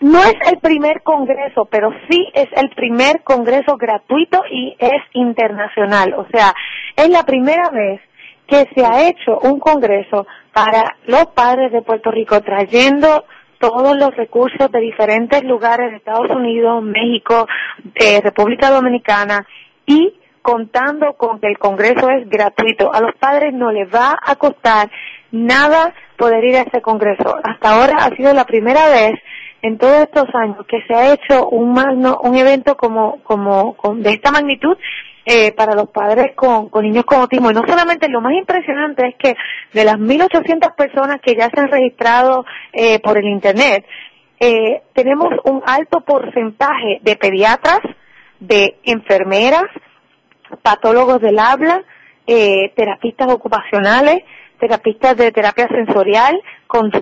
[0.00, 6.14] No es el primer congreso, pero sí es el primer congreso gratuito y es internacional.
[6.14, 6.54] O sea,
[6.96, 8.00] es la primera vez
[8.46, 13.24] que se ha hecho un congreso para los padres de Puerto Rico trayendo
[13.58, 17.46] todos los recursos de diferentes lugares de Estados Unidos, México,
[17.94, 19.46] eh, República Dominicana
[19.84, 20.14] y
[20.48, 22.90] contando con que el Congreso es gratuito.
[22.90, 24.90] A los padres no les va a costar
[25.30, 27.36] nada poder ir a ese Congreso.
[27.44, 29.12] Hasta ahora ha sido la primera vez
[29.60, 34.30] en todos estos años que se ha hecho un, un evento como, como, de esta
[34.30, 34.74] magnitud
[35.26, 37.50] eh, para los padres con, con niños con autismo.
[37.50, 39.34] Y no solamente, lo más impresionante es que
[39.74, 43.84] de las 1.800 personas que ya se han registrado eh, por el Internet,
[44.40, 47.80] eh, tenemos un alto porcentaje de pediatras,
[48.40, 49.66] de enfermeras,
[50.62, 51.82] patólogos del habla,
[52.26, 54.22] eh, terapistas ocupacionales,
[54.58, 56.40] terapistas de terapia sensorial,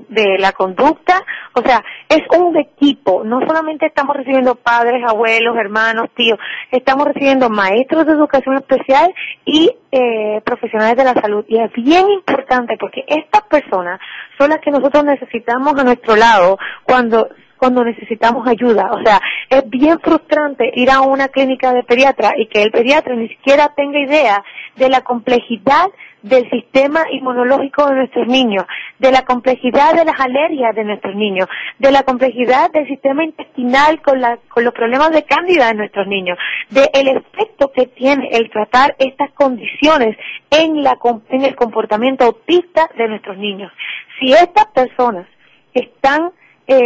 [0.08, 6.08] de la conducta, o sea, es un equipo, no solamente estamos recibiendo padres, abuelos, hermanos,
[6.14, 6.38] tíos,
[6.70, 9.12] estamos recibiendo maestros de educación especial
[9.44, 11.44] y eh, profesionales de la salud.
[11.48, 13.98] Y es bien importante porque estas personas
[14.38, 18.90] son las que nosotros necesitamos a nuestro lado cuando cuando necesitamos ayuda.
[18.92, 23.14] O sea, es bien frustrante ir a una clínica de pediatra y que el pediatra
[23.14, 24.44] ni siquiera tenga idea
[24.76, 25.86] de la complejidad
[26.22, 28.64] del sistema inmunológico de nuestros niños,
[28.98, 31.46] de la complejidad de las alergias de nuestros niños,
[31.78, 36.06] de la complejidad del sistema intestinal con, la, con los problemas de cándida de nuestros
[36.08, 36.36] niños,
[36.70, 40.16] del efecto que tiene el tratar estas condiciones
[40.50, 43.70] en, la, en el comportamiento autista de nuestros niños.
[44.18, 45.26] Si estas personas
[45.74, 46.32] están
[46.68, 46.78] eh,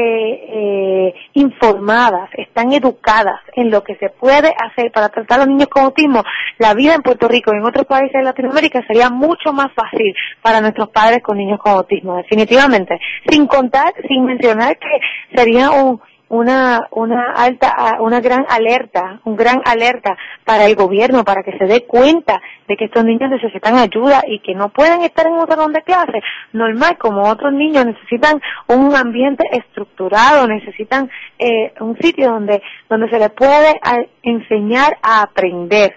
[0.53, 5.69] eh, informadas, están educadas en lo que se puede hacer para tratar a los niños
[5.69, 6.23] con autismo,
[6.59, 10.14] la vida en Puerto Rico y en otros países de Latinoamérica sería mucho más fácil
[10.43, 12.99] para nuestros padres con niños con autismo, definitivamente.
[13.29, 15.01] Sin contar, sin mencionar que
[15.35, 21.43] sería un, una, una alta, una gran alerta, un gran alerta para el gobierno, para
[21.43, 25.27] que se dé cuenta de que estos niños necesitan ayuda y que no pueden estar
[25.27, 31.75] en un salón de clase normal como otros niños, necesitan un ambiente estructurado, necesitan eh,
[31.81, 33.81] un sitio donde, donde se les puede
[34.23, 35.97] enseñar a aprender.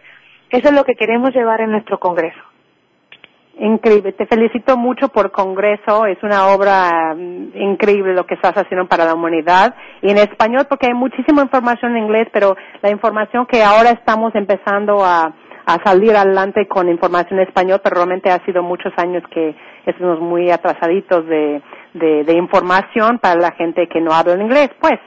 [0.50, 2.43] Eso es lo que queremos llevar en nuestro Congreso.
[3.60, 8.88] Increíble, te felicito mucho por Congreso, es una obra mm, increíble lo que estás haciendo
[8.88, 13.46] para la humanidad y en español porque hay muchísima información en inglés, pero la información
[13.46, 15.36] que ahora estamos empezando a,
[15.86, 20.52] salir adelante con información en español, pero realmente ha sido muchos años que estamos muy
[20.52, 21.62] atrasaditos de,
[21.94, 25.00] de información para la gente que no habla en inglés, pues.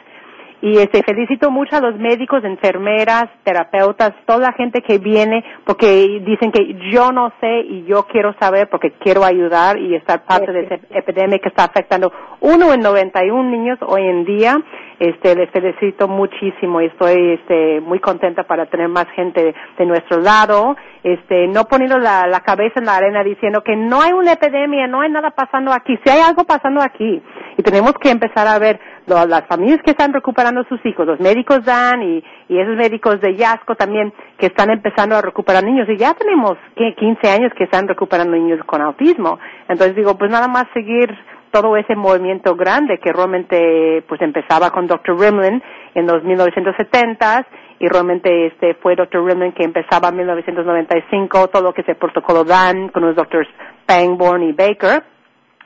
[0.62, 6.20] Y este, felicito mucho a los médicos, enfermeras, terapeutas, toda la gente que viene porque
[6.24, 10.52] dicen que yo no sé y yo quiero saber porque quiero ayudar y estar parte
[10.52, 14.56] de esa epidemia que está afectando uno en 91 niños hoy en día.
[14.98, 20.20] Este, les felicito muchísimo y estoy este, muy contenta para tener más gente de nuestro
[20.20, 24.32] lado, este, no poniendo la, la cabeza en la arena diciendo que no hay una
[24.32, 27.22] epidemia, no hay nada pasando aquí, si hay algo pasando aquí
[27.58, 31.64] y tenemos que empezar a ver las familias que están recuperando sus hijos, los médicos
[31.64, 36.14] Dan y, esos médicos de Yasco también que están empezando a recuperar niños y ya
[36.14, 39.38] tenemos 15 años que están recuperando niños con autismo.
[39.68, 41.14] Entonces digo, pues nada más seguir
[41.50, 45.18] todo ese movimiento grande que realmente pues empezaba con Dr.
[45.18, 45.62] Rimlin
[45.94, 47.46] en los 1970s
[47.78, 49.24] y realmente este fue Dr.
[49.24, 53.48] Rimlin que empezaba en 1995 todo lo que es el protocolo DAN con los doctores
[53.86, 55.02] Pangborn y Baker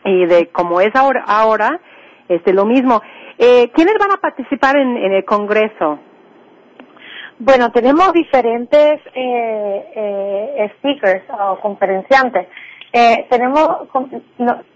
[0.05, 1.81] y de como es ahora ahora
[2.37, 3.01] este lo mismo
[3.43, 5.99] eh, ¿Quiénes van a participar en, el Congreso?
[7.39, 12.49] Bueno, tenemos diferentes eh, eh, speakers o conferenciantes.
[12.93, 13.89] Eh, tenemos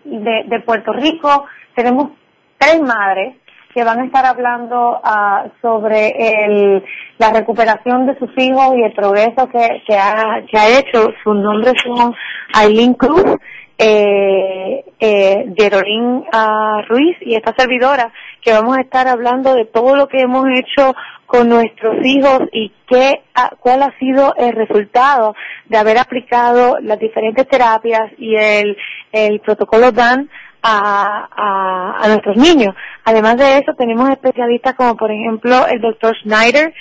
[0.03, 2.13] de, de, Puerto Rico, tenemos
[2.57, 3.37] tres madres
[3.75, 6.83] que van a estar hablando uh, sobre el,
[7.19, 11.13] la recuperación de sus hijos y el progreso que, que, ha, que ha hecho.
[11.23, 12.15] Sus nombres son
[12.55, 13.37] Aileen Cruz,
[13.79, 20.07] eh, eh, uh, Ruiz y esta servidora que vamos a estar hablando de todo lo
[20.09, 20.95] que hemos hecho
[21.27, 23.23] con nuestros hijos y qué,
[23.61, 25.35] cuál ha sido el resultado
[25.67, 28.77] de haber aplicado las diferentes terapias y el,
[29.11, 30.29] el protocolo DAN
[30.63, 32.75] a, a, a, nuestros niños.
[33.05, 36.73] Además de eso, tenemos especialistas como por ejemplo el doctor Schneider,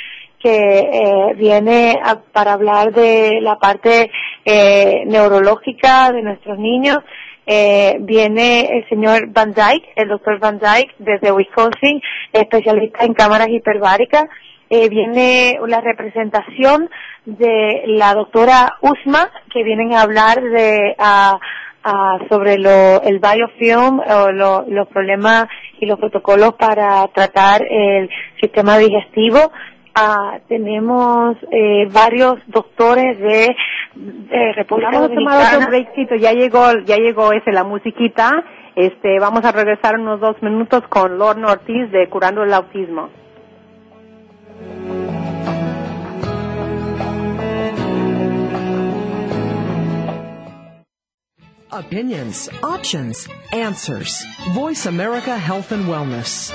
[0.43, 1.97] que eh, viene
[2.33, 4.11] para hablar de la parte
[4.43, 6.97] eh, neurológica de nuestros niños.
[7.45, 12.01] Eh, viene el señor Van Dyke, el doctor Van Dyke desde Wisconsin,
[12.33, 14.25] especialista en cámaras hiperbáricas.
[14.69, 16.89] Eh, viene la representación
[17.25, 20.95] de la doctora Usma, que vienen a hablar de
[22.29, 25.47] sobre lo, el biofilm o los problemas
[25.79, 29.51] y los protocolos para tratar el sistema digestivo.
[29.95, 33.55] Ah, tenemos eh, varios doctores de,
[33.93, 38.43] de República Vamos a tomar otro breakcito, ya llegó, ya llegó ese, la musiquita.
[38.75, 43.09] Este, vamos a regresar unos dos minutos con Lorna Ortiz de Curando el Autismo.
[51.71, 54.25] Opinions, options, answers.
[54.53, 56.51] Voice America Health and Wellness.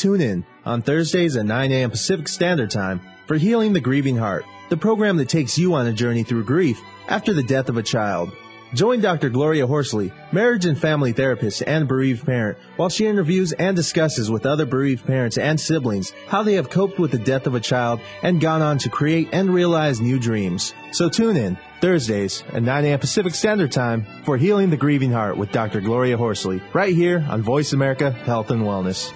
[0.00, 1.90] Tune in on Thursdays at 9 a.m.
[1.90, 5.92] Pacific Standard Time for Healing the Grieving Heart, the program that takes you on a
[5.92, 8.32] journey through grief after the death of a child.
[8.72, 9.28] Join Dr.
[9.28, 14.46] Gloria Horsley, marriage and family therapist and bereaved parent, while she interviews and discusses with
[14.46, 18.00] other bereaved parents and siblings how they have coped with the death of a child
[18.22, 20.72] and gone on to create and realize new dreams.
[20.92, 23.00] So tune in Thursdays at 9 a.m.
[23.00, 25.82] Pacific Standard Time for Healing the Grieving Heart with Dr.
[25.82, 29.12] Gloria Horsley, right here on Voice America Health and Wellness.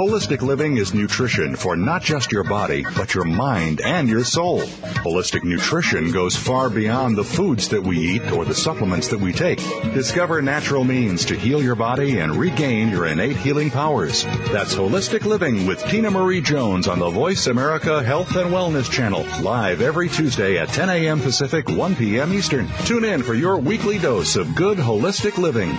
[0.00, 4.62] Holistic living is nutrition for not just your body, but your mind and your soul.
[5.04, 9.30] Holistic nutrition goes far beyond the foods that we eat or the supplements that we
[9.30, 9.58] take.
[9.92, 14.24] Discover natural means to heal your body and regain your innate healing powers.
[14.50, 19.26] That's Holistic Living with Tina Marie Jones on the Voice America Health and Wellness Channel,
[19.42, 21.20] live every Tuesday at 10 a.m.
[21.20, 22.32] Pacific, 1 p.m.
[22.32, 22.68] Eastern.
[22.86, 25.76] Tune in for your weekly dose of good holistic living.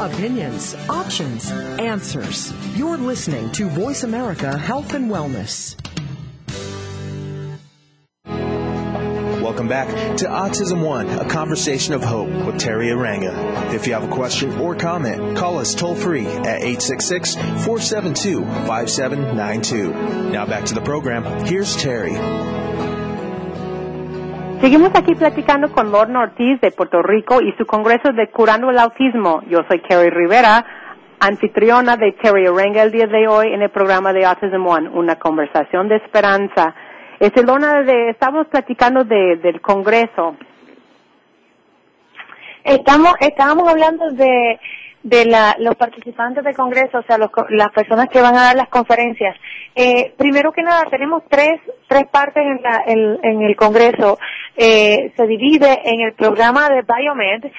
[0.00, 2.50] Opinions, options, answers.
[2.78, 5.76] You're listening to Voice America Health and Wellness.
[9.42, 13.74] Welcome back to Autism One, a conversation of hope with Terry Aranga.
[13.74, 20.30] If you have a question or comment, call us toll free at 866 472 5792.
[20.30, 21.24] Now back to the program.
[21.44, 22.14] Here's Terry.
[24.62, 28.78] Seguimos aquí platicando con Lorna Ortiz de Puerto Rico y su congreso de Curando el
[28.78, 29.42] Autismo.
[29.48, 30.64] Yo soy Terry Rivera,
[31.18, 35.16] anfitriona de Terry Arenga el día de hoy en el programa de Autism One, una
[35.16, 36.76] conversación de esperanza.
[37.18, 40.36] Este, Lorna, de, estamos platicando de, del congreso.
[42.62, 44.60] Estamos, estábamos hablando de,
[45.02, 48.56] de la, los participantes del Congreso, o sea, los, las personas que van a dar
[48.56, 49.36] las conferencias.
[49.74, 51.60] Eh, primero que nada, tenemos tres,
[51.92, 54.18] tres partes en, la, en, en el Congreso.
[54.56, 57.52] Eh, se divide en el programa de Biomed,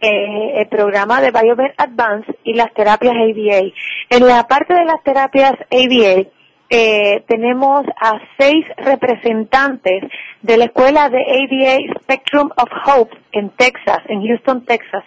[0.00, 3.72] eh, el programa de Biomed Advance y las terapias ABA.
[4.10, 6.28] En la parte de las terapias ABA,
[6.70, 10.04] eh, tenemos a seis representantes
[10.42, 15.04] de la escuela de ABA Spectrum of Hope en Texas, en Houston, Texas.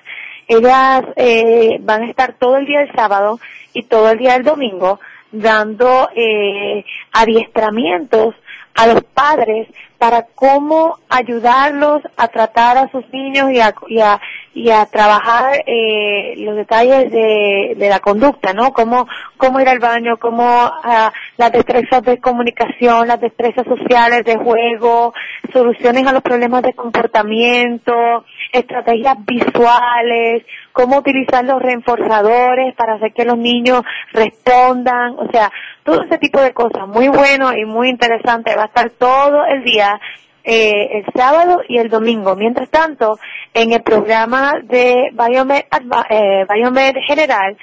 [0.47, 3.39] Ellas eh, van a estar todo el día del sábado
[3.73, 4.99] y todo el día del domingo
[5.31, 8.35] dando eh, adiestramientos
[8.75, 14.19] a los padres para cómo ayudarlos a tratar a sus niños y a, y a,
[14.53, 18.73] y a trabajar eh, los detalles de, de la conducta, ¿no?
[18.73, 19.07] Cómo,
[19.37, 25.13] cómo ir al baño, cómo uh, las destrezas de comunicación, las destrezas sociales de juego,
[25.53, 33.25] soluciones a los problemas de comportamiento, estrategias visuales, cómo utilizar los reforzadores para hacer que
[33.25, 33.81] los niños
[34.13, 35.51] respondan, o sea,
[35.83, 39.63] todo ese tipo de cosas, muy bueno y muy interesante, va a estar todo el
[39.63, 39.99] día
[40.43, 42.35] eh, el sábado y el domingo.
[42.35, 43.19] Mientras tanto,
[43.53, 45.63] en el programa de Biomed,
[46.09, 47.57] eh, Biomed General,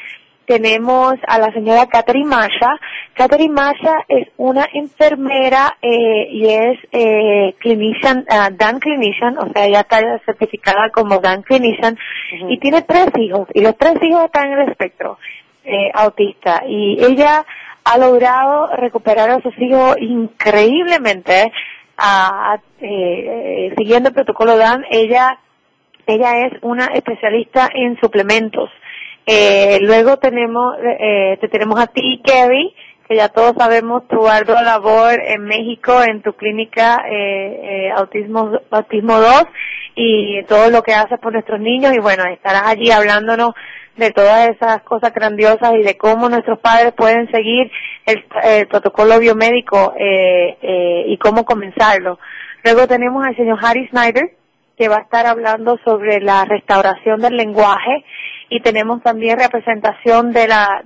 [0.49, 2.71] tenemos a la señora Catherine Masha.
[3.13, 9.67] Catherine Masha es una enfermera eh, y es eh, clinician, uh, Dan Clinician, o sea,
[9.67, 12.53] ella está certificada como Dan Clinician uh -huh.
[12.53, 15.19] y tiene tres hijos y los tres hijos están en el espectro
[15.65, 17.45] eh, autista y ella
[17.85, 21.53] ha logrado recuperar a sus hijos increíblemente
[21.99, 24.85] a, eh, siguiendo el protocolo DAN.
[24.91, 25.39] Ella
[26.07, 28.71] ella es una especialista en suplementos.
[29.31, 32.75] Eh, luego tenemos, eh, te tenemos a ti, Kerry,
[33.07, 38.53] que ya todos sabemos tu ardua labor en México en tu clínica eh, eh, Autismo,
[38.71, 39.45] Autismo 2
[39.97, 43.53] y todo lo que haces por nuestros niños y bueno, estarás allí hablándonos
[43.99, 47.71] de todas esas cosas grandiosas y de cómo nuestros padres pueden seguir
[48.07, 52.19] el, el protocolo biomédico eh, eh, y cómo comenzarlo.
[52.64, 54.38] Luego tenemos al señor Harry Snyder,
[54.79, 58.05] que va a estar hablando sobre la restauración del lenguaje
[58.49, 60.85] y tenemos también representación de la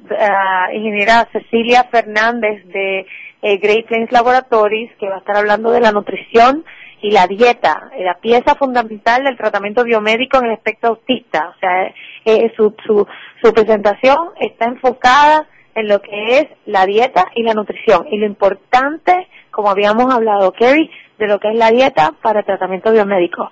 [0.73, 3.07] ingeniera Cecilia Fernández de
[3.43, 6.65] eh, Great Plains Laboratories, que va a estar hablando de la nutrición
[7.03, 11.53] y la dieta, la pieza fundamental del tratamiento biomédico en el espectro autista.
[11.55, 11.93] O sea,
[12.25, 13.07] eh, su, su,
[13.43, 18.27] su presentación está enfocada en lo que es la dieta y la nutrición y lo
[18.27, 23.51] importante, como habíamos hablado, Kerry, de lo que es la dieta para tratamiento biomédico.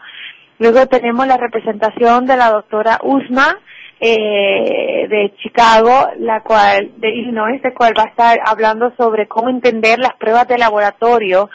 [0.58, 3.56] Luego tenemos la representación de la doctora Usma
[4.00, 9.48] eh, de Chicago, la cual, de Illinois, de cual va a estar hablando sobre cómo
[9.48, 11.50] entender las pruebas de laboratorio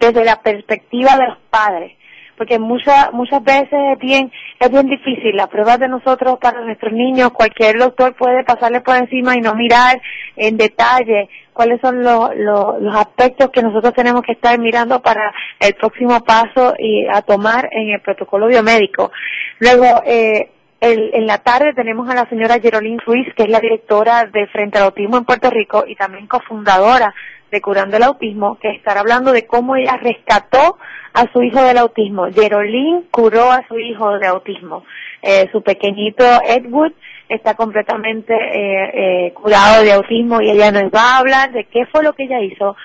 [0.00, 1.97] desde la perspectiva de los padres
[2.38, 5.36] porque muchas muchas veces es bien es bien difícil.
[5.36, 9.54] Las pruebas de nosotros para nuestros niños cualquier doctor puede pasarle por encima y no
[9.54, 10.00] mirar
[10.36, 15.34] en detalle cuáles son los, los, los aspectos que nosotros tenemos que estar mirando para
[15.58, 19.10] el próximo paso y a tomar en el protocolo biomédico.
[19.58, 24.26] Luego eh, en la tarde tenemos a la señora Gerolín Ruiz, que es la directora
[24.32, 27.12] de Frente al Autismo en Puerto Rico y también cofundadora
[27.50, 30.78] de Curando el Autismo, que estará hablando de cómo ella rescató
[31.12, 32.26] a su hijo del autismo.
[32.32, 34.84] Gerolín curó a su hijo de autismo.
[35.22, 36.92] Eh, su pequeñito Edward
[37.28, 41.86] está completamente eh, eh, curado de autismo y ella nos va a hablar de qué
[41.86, 42.76] fue lo que ella hizo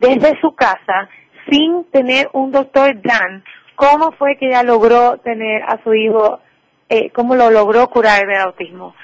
[0.00, 1.08] desde su casa
[1.48, 3.44] sin tener un doctor Dan,
[3.74, 6.40] cómo fue que ella logró tener a su hijo,
[6.88, 8.94] eh, cómo lo logró curar del autismo.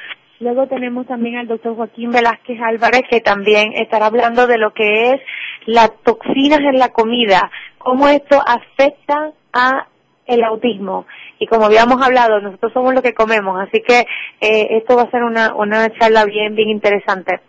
[0.40, 5.10] Luego tenemos también al doctor Joaquín Velázquez Álvarez, que también estará hablando de lo que
[5.10, 5.20] es
[5.66, 9.88] las toxinas en la comida, cómo esto afecta a
[10.26, 11.06] el autismo.
[11.40, 14.06] Y como habíamos hablado, nosotros somos lo que comemos, así que
[14.40, 17.40] eh, esto va a ser una, una charla bien, bien interesante.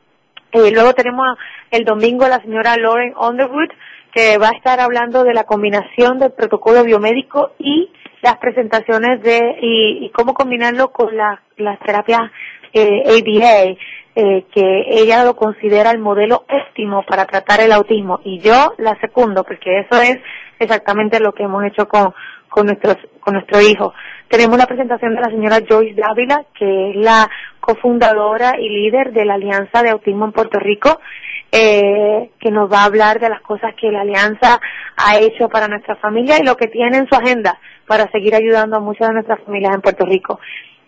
[0.52, 1.38] Eh, luego tenemos
[1.70, 3.70] el domingo a la señora Lauren Underwood,
[4.12, 9.58] que va a estar hablando de la combinación del protocolo biomédico y las presentaciones de
[9.62, 12.32] y, cómo combinarlo con las terapias
[12.74, 13.78] eh, ABA,
[14.16, 19.00] eh, que ella lo considera el modelo óptimo para tratar el autismo y yo la
[19.00, 20.18] secundo porque eso es
[20.60, 22.14] exactamente lo que hemos hecho con
[22.50, 23.94] con nuestros con nuestro hijo.
[24.28, 29.26] Tenemos la presentación de la señora Joyce Dávila, que es la cofundadora y líder de
[29.26, 31.00] la Alianza de Autismo en Puerto Rico,
[31.52, 34.60] eh, que nos va a hablar de las cosas que la Alianza
[34.98, 38.78] ha hecho para nuestra familia y lo que tiene en su agenda para seguir ayudando
[38.78, 40.40] a muchas de nuestras familias en Puerto Rico.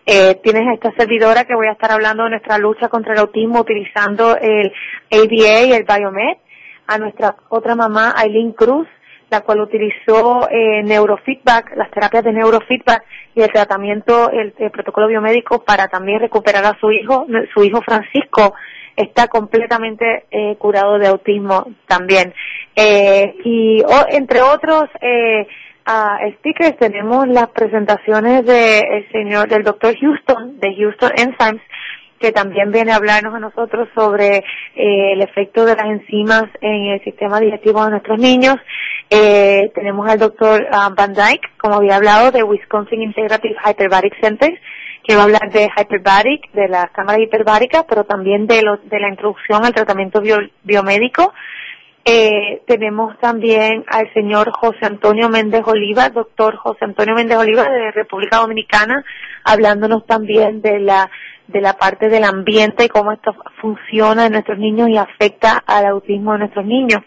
[0.04, 3.20] Eh, tienes a esta servidora que voy a estar hablando de nuestra lucha contra el
[3.20, 4.72] autismo utilizando el
[5.10, 6.38] ADA y el Biomed,
[6.88, 8.88] a nuestra otra mamá Aileen Cruz,
[9.30, 15.64] la cual utilizó eh, neurofeedback, las terapias de neurofeedback y el tratamiento, el, protocolo biomédico
[15.64, 18.54] para también recuperar a su hijo, su hijo Francisco
[18.96, 22.34] está completamente eh, curado de autismo también.
[22.74, 25.46] Eh, y entre otros eh,
[26.38, 31.62] stickers tenemos las presentaciones del señor, del doctor Houston, de Houston Enzymes,
[32.22, 36.92] que también viene a hablarnos a nosotros sobre eh, el efecto de las enzimas en
[36.92, 38.56] el sistema digestivo de nuestros niños.
[39.10, 44.58] Eh, tenemos al doctor ah, Van Dyke, como había hablado, de Wisconsin Integrative Hyperbaric Center,
[45.02, 49.08] que va a hablar de hyperbaric, de la cámara hiperbárica, pero también de, de la
[49.08, 50.22] introducción al tratamiento
[50.62, 51.32] biomédico.
[52.04, 57.92] Eh, tenemos también al señor José Antonio Méndez Oliva, doctor José Antonio Méndez Oliva de
[57.92, 59.04] República Dominicana,
[59.44, 61.08] hablándonos también de la
[61.46, 65.86] de la parte del ambiente y cómo esto funciona en nuestros niños y afecta al
[65.86, 67.02] autismo de nuestros niños.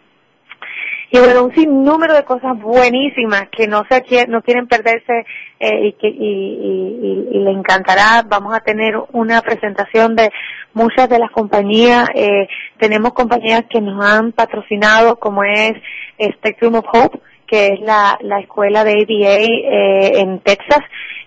[1.11, 5.25] Y bueno, un sinnúmero de cosas buenísimas que no se no quieren perderse
[5.59, 8.23] eh, y que y, y, le encantará.
[8.27, 10.31] Vamos a tener una presentación de
[10.73, 12.07] muchas de las compañías.
[12.15, 12.47] Eh,
[12.77, 15.73] tenemos compañías que nos han patrocinado, como es
[16.19, 20.81] Spectrum of Hope, que es la, la escuela de ADA eh, en Texas,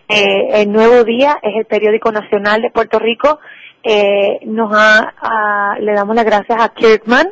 [0.09, 3.39] eh, el Nuevo Día es el periódico nacional de Puerto Rico.
[3.83, 7.29] Eh, nos ha, le damos las gracias a Kirkman,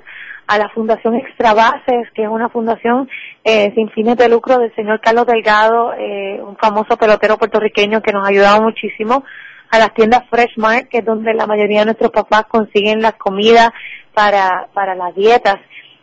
[0.47, 3.09] a la Fundación Extrabases, que es una fundación
[3.45, 8.13] eh, sin fines de lucro del señor Carlos Delgado, eh, un famoso pelotero puertorriqueño que
[8.13, 9.25] nos ha ayudado muchísimo,
[9.71, 13.15] a las tiendas Fresh Mart, que es donde la mayoría de nuestros papás consiguen las
[13.15, 13.71] comidas
[14.15, 15.57] para, para las dietas.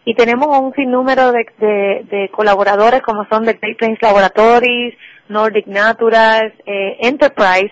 [0.05, 4.95] Y tenemos un sinnúmero de, de, de colaboradores como son The Great Plains Laboratories,
[5.29, 7.71] Nordic Naturals, eh, Enterprise,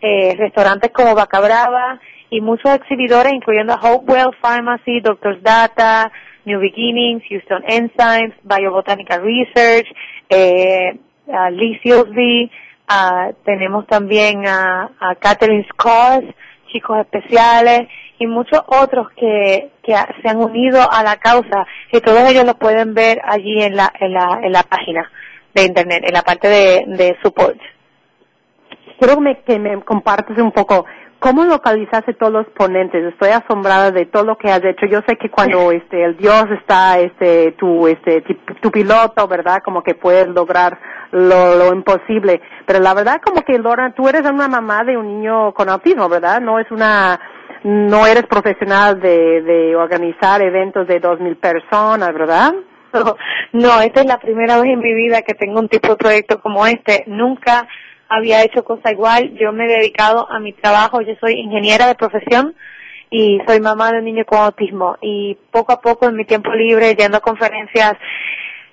[0.00, 2.00] eh, restaurantes como Vaca Brava
[2.32, 6.10] y muchos exhibidores incluyendo Hopewell Pharmacy, Doctors Data,
[6.46, 9.86] New Beginnings, Houston Enzymes, Biobotanical Research,
[10.30, 10.98] eh,
[11.50, 12.50] Lee Silsby,
[13.44, 16.24] tenemos también a, a Catherine Scott,
[16.72, 17.82] Chicos Especiales
[18.18, 22.54] y muchos otros que, que se han unido a la causa y todos ellos lo
[22.54, 25.10] pueden ver allí en la, en la, en la página
[25.52, 27.58] de Internet, en la parte de, de support.
[28.98, 30.86] Quiero que me compartas un poco
[31.22, 33.04] ¿Cómo localizaste todos los ponentes?
[33.04, 34.86] Estoy asombrada de todo lo que has hecho.
[34.86, 38.24] Yo sé que cuando este el Dios está este tu este
[38.60, 39.58] tu piloto, ¿verdad?
[39.64, 40.76] Como que puedes lograr
[41.12, 42.42] lo, lo imposible.
[42.66, 46.08] Pero la verdad como que Lorna, tú eres una mamá de un niño con autismo,
[46.08, 46.40] ¿verdad?
[46.40, 47.20] No es una
[47.62, 52.52] no eres profesional de, de organizar eventos de dos mil personas, ¿verdad?
[53.52, 56.40] No, esta es la primera vez en mi vida que tengo un tipo de proyecto
[56.40, 57.04] como este.
[57.06, 57.68] Nunca
[58.12, 59.32] había hecho cosa igual.
[59.38, 61.00] Yo me he dedicado a mi trabajo.
[61.00, 62.54] Yo soy ingeniera de profesión
[63.10, 64.96] y soy mamá de un niño con autismo.
[65.00, 67.94] Y poco a poco en mi tiempo libre, yendo a conferencias,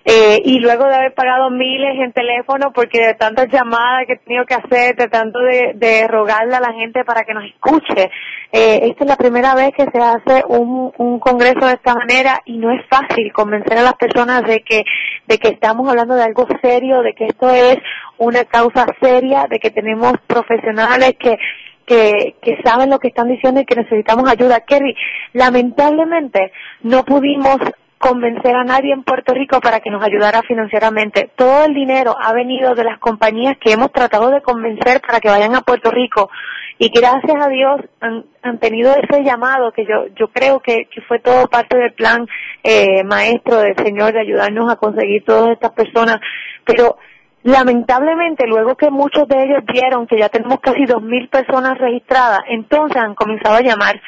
[0.05, 4.17] eh, y luego de haber pagado miles en teléfono porque de tantas llamadas que he
[4.17, 8.09] tenido que hacer, de tanto de, de rogarle a la gente para que nos escuche,
[8.51, 12.39] eh, esta es la primera vez que se hace un, un congreso de esta manera
[12.45, 14.83] y no es fácil convencer a las personas de que,
[15.27, 17.77] de que estamos hablando de algo serio, de que esto es
[18.17, 21.37] una causa seria, de que tenemos profesionales que
[21.85, 24.59] que, que saben lo que están diciendo y que necesitamos ayuda.
[24.59, 24.95] Kerry,
[25.33, 26.51] lamentablemente
[26.83, 27.57] no pudimos
[27.99, 31.29] convencer a nadie en Puerto Rico para que nos ayudara financieramente.
[31.35, 35.29] Todo el dinero ha venido de las compañías que hemos tratado de convencer para que
[35.29, 36.29] vayan a Puerto Rico.
[36.77, 41.01] Y gracias a Dios han, han tenido ese llamado que yo yo creo que, que
[41.01, 42.25] fue todo parte del plan
[42.63, 46.17] eh, maestro del Señor de ayudarnos a conseguir todas estas personas,
[46.65, 46.97] pero
[47.43, 52.41] Lamentablemente, luego que muchos de ellos vieron que ya tenemos casi dos mil personas registradas,
[52.49, 54.01] entonces han comenzado a llamar.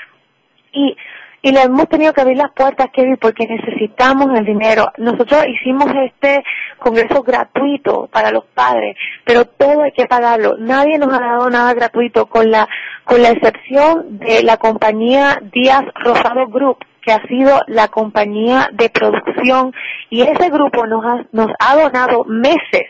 [0.73, 0.97] Y
[1.41, 4.91] y le hemos tenido que abrir las puertas, Kevin, porque necesitamos el dinero.
[4.97, 6.43] Nosotros hicimos este
[6.77, 10.55] congreso gratuito para los padres, pero todo hay que pagarlo.
[10.57, 12.67] Nadie nos ha dado nada gratuito, con la,
[13.03, 18.89] con la excepción de la compañía Díaz Rosado Group, que ha sido la compañía de
[18.89, 19.73] producción,
[20.11, 22.85] y ese grupo nos ha, nos ha donado meses,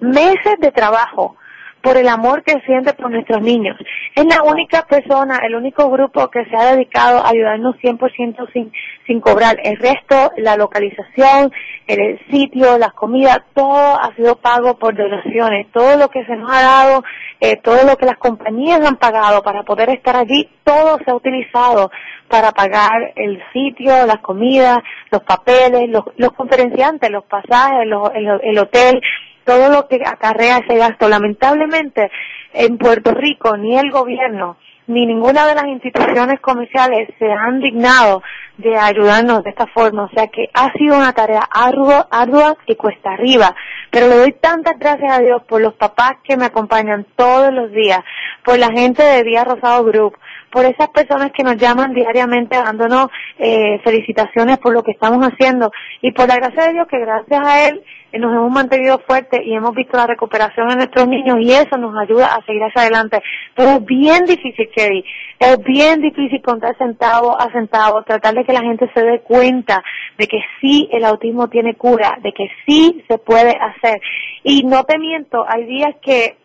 [0.00, 1.36] meses de trabajo
[1.82, 3.76] por el amor que siente por nuestros niños.
[4.14, 8.72] Es la única persona, el único grupo que se ha dedicado a ayudarnos 100% sin,
[9.06, 9.56] sin cobrar.
[9.62, 11.52] El resto, la localización,
[11.86, 15.70] el sitio, las comidas, todo ha sido pago por donaciones.
[15.72, 17.04] Todo lo que se nos ha dado,
[17.40, 21.14] eh, todo lo que las compañías han pagado para poder estar allí, todo se ha
[21.14, 21.90] utilizado
[22.28, 24.78] para pagar el sitio, las comidas,
[25.10, 29.02] los papeles, los, los conferenciantes, los pasajes, los, el, el hotel,
[29.44, 31.08] todo lo que acarrea ese gasto.
[31.08, 32.10] Lamentablemente,
[32.52, 38.22] en Puerto Rico, ni el gobierno, ni ninguna de las instituciones comerciales se han dignado
[38.58, 40.04] de ayudarnos de esta forma.
[40.04, 43.54] O sea que ha sido una tarea ardua, ardua y cuesta arriba.
[43.90, 47.70] Pero le doy tantas gracias a Dios por los papás que me acompañan todos los
[47.72, 48.00] días,
[48.44, 50.16] por la gente de Día Rosado Group,
[50.50, 55.70] por esas personas que nos llaman diariamente dándonos eh, felicitaciones por lo que estamos haciendo
[56.02, 57.82] y por la gracia de Dios que gracias a Él
[58.18, 61.96] nos hemos mantenido fuertes y hemos visto la recuperación de nuestros niños y eso nos
[61.96, 63.22] ayuda a seguir hacia adelante.
[63.54, 65.04] Pero es bien difícil, Kerry,
[65.38, 69.82] es bien difícil contar centavo a centavo, tratar de que la gente se dé cuenta
[70.18, 74.00] de que sí el autismo tiene cura, de que sí se puede hacer.
[74.44, 76.36] Y no te miento, hay días que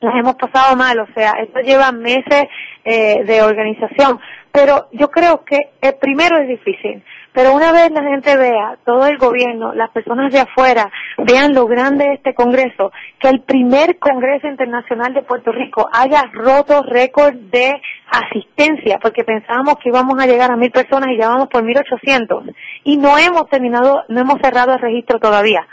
[0.00, 2.44] las hemos pasado mal, o sea, esto lleva meses
[2.84, 4.20] eh, de organización,
[4.52, 7.02] pero yo creo que el primero es difícil,
[7.32, 11.66] pero una vez la gente vea, todo el gobierno, las personas de afuera, vean lo
[11.66, 17.34] grande de este Congreso, que el primer Congreso Internacional de Puerto Rico haya roto récord
[17.34, 21.62] de asistencia, porque pensábamos que íbamos a llegar a mil personas y ya vamos por
[21.62, 22.44] mil ochocientos,
[22.84, 25.66] y no hemos terminado, no hemos cerrado el registro todavía.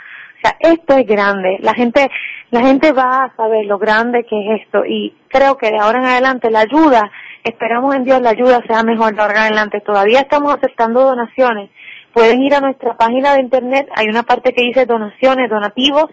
[0.60, 1.58] Esto es grande.
[1.62, 2.10] La gente,
[2.52, 6.00] la gente va a saber lo grande que es esto y creo que de ahora
[6.00, 7.12] en adelante la ayuda
[7.46, 9.80] Esperamos en Dios la ayuda sea mejor de ahora en adelante.
[9.80, 11.70] Todavía estamos aceptando donaciones.
[12.12, 16.06] Pueden ir a nuestra página de internet, hay una parte que dice donaciones, donativos,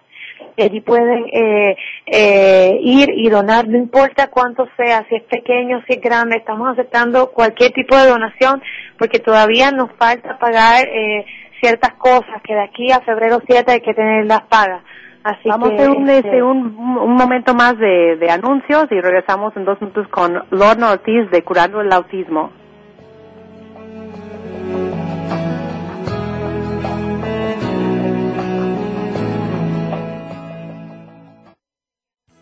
[0.59, 5.95] allí pueden eh, eh, ir y donar, no importa cuánto sea, si es pequeño, si
[5.95, 8.63] es grande, estamos aceptando cualquier tipo de donación
[8.99, 11.25] porque todavía nos falta pagar eh,
[11.63, 14.83] ciertas cosas que de aquí a febrero 7 hay que tener las pagas.
[15.23, 18.89] Así Vamos que, a hacer un, este, este, un, un momento más de, de anuncios
[18.91, 22.51] y regresamos en dos minutos con Lorna Ortiz de Curando el Autismo.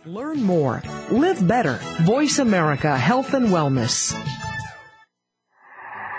[0.06, 0.82] Learn more.
[1.10, 1.78] Live better.
[2.04, 4.14] Voice America Health and Wellness.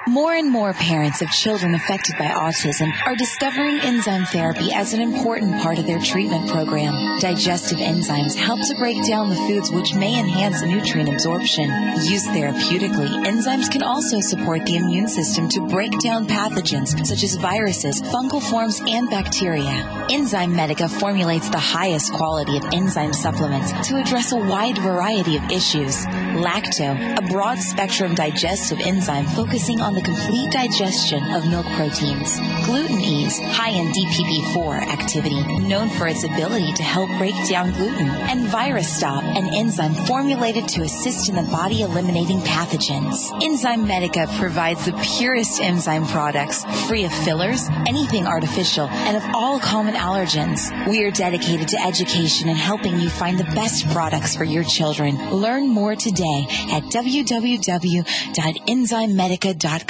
[0.08, 4.99] More and more parents of children affected by autism are discovering enzyme therapy as an
[4.99, 7.20] important part of their treatment program.
[7.20, 11.70] Digestive enzymes help to break down the foods which may enhance nutrient absorption.
[12.02, 17.36] Used therapeutically, enzymes can also support the immune system to break down pathogens such as
[17.36, 20.08] viruses, fungal forms, and bacteria.
[20.10, 25.43] Enzyme Medica formulates the highest quality of enzyme supplements to address a wide variety of
[25.52, 26.08] issues.
[26.41, 32.39] Lacto, a broad spectrum digestive enzyme focusing on the complete digestion of milk proteins.
[32.66, 38.08] Gluten Ease, high in DPP4 activity, known for its ability to help break down gluten.
[38.08, 43.30] And Virus Stop, an enzyme formulated to assist in the body eliminating pathogens.
[43.44, 49.60] Enzyme Medica provides the purest enzyme products, free of fillers, anything artificial, and of all
[49.60, 50.72] common allergens.
[50.88, 55.18] We are dedicated to education and helping you find the best products for your children.
[55.32, 59.80] Learn more today at www.enzymemedica.com.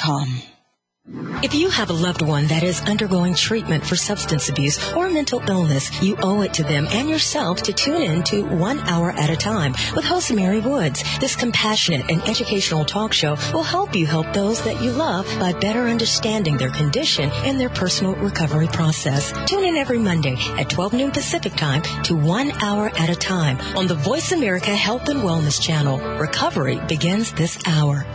[1.43, 5.41] If you have a loved one that is undergoing treatment for substance abuse or mental
[5.49, 9.31] illness, you owe it to them and yourself to tune in to One Hour at
[9.31, 11.03] a Time with host Mary Woods.
[11.19, 15.53] This compassionate and educational talk show will help you help those that you love by
[15.53, 19.33] better understanding their condition and their personal recovery process.
[19.47, 23.59] Tune in every Monday at 12 noon Pacific Time to One Hour at a Time
[23.75, 25.97] on the Voice America Health and Wellness Channel.
[26.19, 28.05] Recovery begins this hour.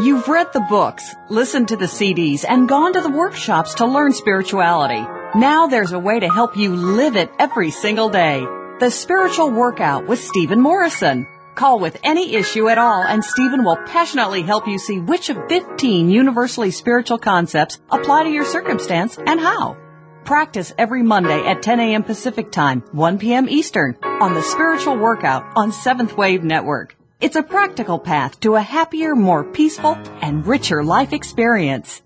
[0.00, 4.12] You've read the books, listened to the CDs, and gone to the workshops to learn
[4.12, 5.06] spirituality.
[5.38, 8.44] Now there's a way to help you live it every single day.
[8.80, 11.28] The Spiritual Workout with Stephen Morrison.
[11.54, 15.38] Call with any issue at all and Stephen will passionately help you see which of
[15.48, 19.76] 15 universally spiritual concepts apply to your circumstance and how.
[20.24, 22.02] Practice every Monday at 10 a.m.
[22.02, 23.48] Pacific Time, 1 p.m.
[23.48, 26.96] Eastern on the Spiritual Workout on Seventh Wave Network.
[27.24, 32.02] It's a practical path to a happier, more peaceful, and richer life experience.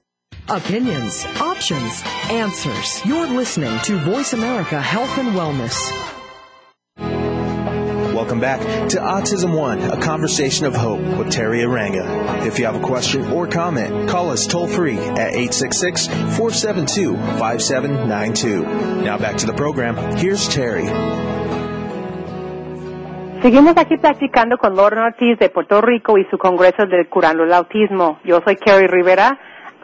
[0.48, 3.04] Opinions, options, answers.
[3.04, 5.74] You're listening to Voice America Health and Wellness.
[8.14, 8.60] Welcome back
[8.90, 12.46] to Autism One, a conversation of hope with Terry Aranga.
[12.46, 19.02] If you have a question or comment, call us toll free at 866 472 5792.
[19.02, 19.96] Now back to the program.
[20.16, 20.86] Here's Terry.
[23.42, 27.52] Seguimos aquí platicando con Lorna Ortiz de Puerto Rico y su congreso de Curando el
[27.52, 28.18] Autismo.
[28.24, 29.38] Yo soy Carrie Rivera,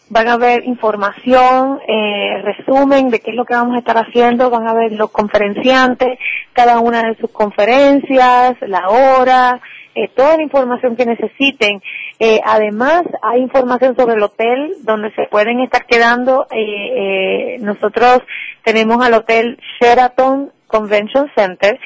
[0.10, 4.50] van a ver información, eh, resumen de qué es lo que vamos a estar haciendo,
[4.50, 6.18] van a ver los conferenciantes,
[6.52, 9.60] cada una de sus conferencias, la hora,
[9.94, 11.82] eh, toda la información que necesiten.
[12.24, 16.46] Eh, además, hay información sobre el hotel donde se pueden estar quedando.
[16.52, 18.20] Eh, eh, nosotros
[18.64, 21.80] tenemos al hotel Sheraton Convention Center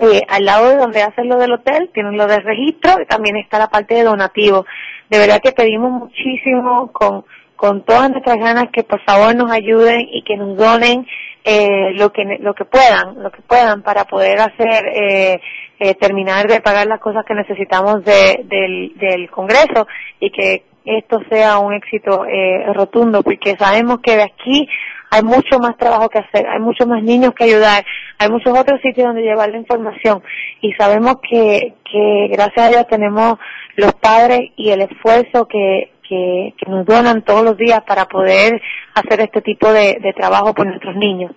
[0.00, 3.36] eh, al lado de donde hacen lo del hotel, tienen lo del registro y también
[3.36, 4.64] está la parte de donativo.
[5.10, 7.24] De verdad que pedimos muchísimo con,
[7.56, 11.04] con todas nuestras ganas que por favor nos ayuden y que nos donen
[11.50, 15.40] eh, lo que lo que puedan, lo que puedan para poder hacer eh,
[15.80, 19.86] eh, terminar de pagar las cosas que necesitamos de, del, del Congreso
[20.20, 24.68] y que esto sea un éxito eh, rotundo, porque sabemos que de aquí
[25.10, 27.82] hay mucho más trabajo que hacer, hay muchos más niños que ayudar,
[28.18, 30.22] hay muchos otros sitios donde llevar la información
[30.60, 33.38] y sabemos que, que gracias a Dios tenemos
[33.76, 38.60] los padres y el esfuerzo que, que, nos donan todos los días para poder
[38.94, 41.30] hacer este tipo de, trabajo por nuestros niños.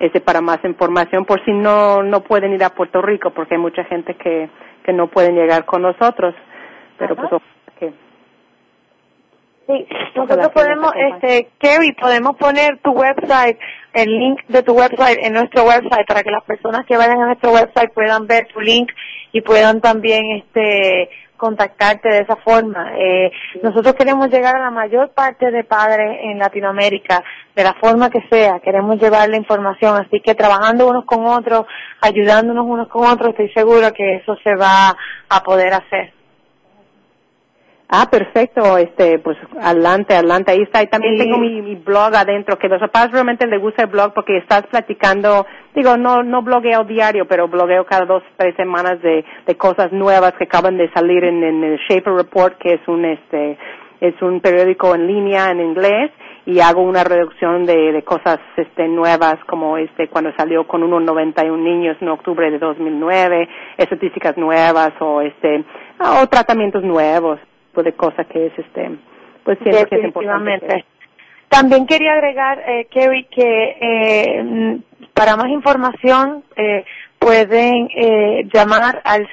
[0.00, 3.60] este, para más información, por si no, no pueden ir a Puerto Rico, porque hay
[3.60, 4.48] mucha gente que,
[4.82, 6.34] que no pueden llegar con nosotros,
[6.98, 7.44] pero pues ojalá
[7.78, 7.92] que
[9.66, 9.86] Sí,
[10.16, 13.56] nosotros podemos, este, Kerry, podemos poner tu website,
[13.92, 17.26] el link de tu website en nuestro website para que las personas que vayan a
[17.26, 18.90] nuestro website puedan ver tu link
[19.30, 21.10] y puedan también, este,
[21.40, 22.92] contactarte de esa forma.
[22.96, 23.32] Eh,
[23.62, 27.24] nosotros queremos llegar a la mayor parte de padres en Latinoamérica,
[27.56, 31.64] de la forma que sea, queremos llevar la información, así que trabajando unos con otros,
[32.02, 34.94] ayudándonos unos con otros, estoy seguro que eso se va
[35.28, 36.19] a poder hacer.
[37.92, 40.80] Ah, perfecto, este, pues adelante, adelante, ahí está.
[40.80, 43.90] Y también tengo mi, mi, blog adentro, que a los papás realmente les gusta el
[43.90, 49.02] blog porque estás platicando, digo, no, no blogueo diario, pero blogueo cada dos, tres semanas
[49.02, 52.80] de, de cosas nuevas que acaban de salir en, en el Shaper Report, que es
[52.86, 53.58] un, este,
[54.00, 56.12] es un periódico en línea en inglés
[56.46, 61.58] y hago una reducción de, de cosas este, nuevas como este cuando salió con 1.91
[61.58, 65.64] niños en octubre de 2009, estadísticas nuevas o este
[65.98, 67.40] o tratamientos nuevos
[67.74, 68.98] de cosas que es este
[69.44, 70.84] pues siempre que es importante.
[71.48, 74.78] También quería agregar, eh, Kerry, que eh,
[75.14, 76.84] para más información eh,
[77.18, 79.26] pueden eh, llamar al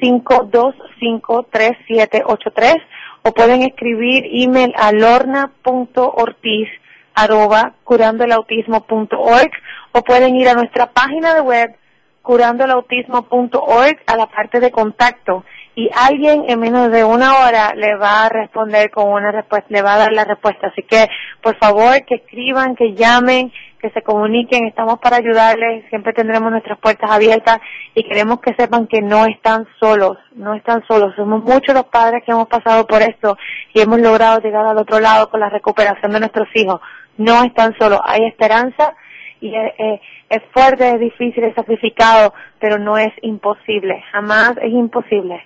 [0.00, 2.82] 787-525-3783
[3.22, 6.68] o pueden escribir email a lorna.ortiz
[7.14, 9.50] arroba curandoelautismo.org
[9.92, 11.74] o pueden ir a nuestra página de web
[12.22, 15.44] curandoelautismo.org a la parte de contacto
[15.78, 19.80] y alguien en menos de una hora le va a responder con una respuesta, le
[19.80, 20.66] va a dar la respuesta.
[20.72, 21.06] Así que,
[21.40, 26.80] por favor, que escriban, que llamen, que se comuniquen, estamos para ayudarles, siempre tendremos nuestras
[26.80, 27.60] puertas abiertas
[27.94, 31.14] y queremos que sepan que no están solos, no están solos.
[31.14, 33.38] Somos muchos los padres que hemos pasado por esto
[33.72, 36.80] y hemos logrado llegar al otro lado con la recuperación de nuestros hijos.
[37.18, 38.94] No están solos, hay esperanza
[39.40, 45.40] y es, es fuerte, es difícil, es sacrificado, pero no es imposible, jamás es imposible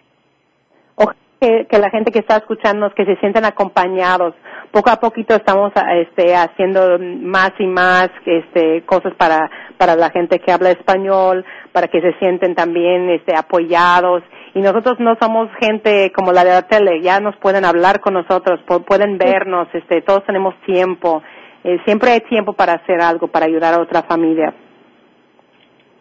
[1.43, 4.34] que, la gente que está escuchando que se sientan acompañados.
[4.70, 10.38] Poco a poquito estamos este, haciendo más y más este, cosas para, para la gente
[10.38, 14.22] que habla español, para que se sienten también este, apoyados.
[14.55, 18.14] Y nosotros no somos gente como la de la tele, ya nos pueden hablar con
[18.14, 21.22] nosotros, pueden vernos, este, todos tenemos tiempo.
[21.64, 24.55] Eh, siempre hay tiempo para hacer algo, para ayudar a otra familia.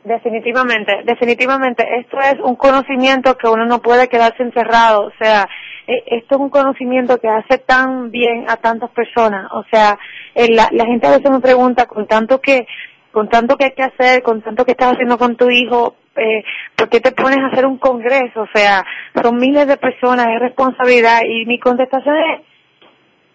[0.04, 1.86] Definitivamente, definitivamente.
[2.00, 5.06] Esto es un conocimiento que uno no puede quedarse encerrado.
[5.06, 5.48] O sea,
[5.88, 9.48] e, esto es un conocimiento que hace tan bien a tantas personas.
[9.52, 9.98] O sea,
[10.34, 12.66] eh, la, la gente a veces me pregunta con tanto que
[13.12, 16.44] con tanto que hay que hacer, con tanto que estás haciendo con tu hijo, eh,
[16.76, 18.42] ¿por qué te pones a hacer un congreso?
[18.42, 18.86] O sea,
[19.22, 21.22] son miles de personas, es responsabilidad.
[21.28, 22.42] Y mi contestación es,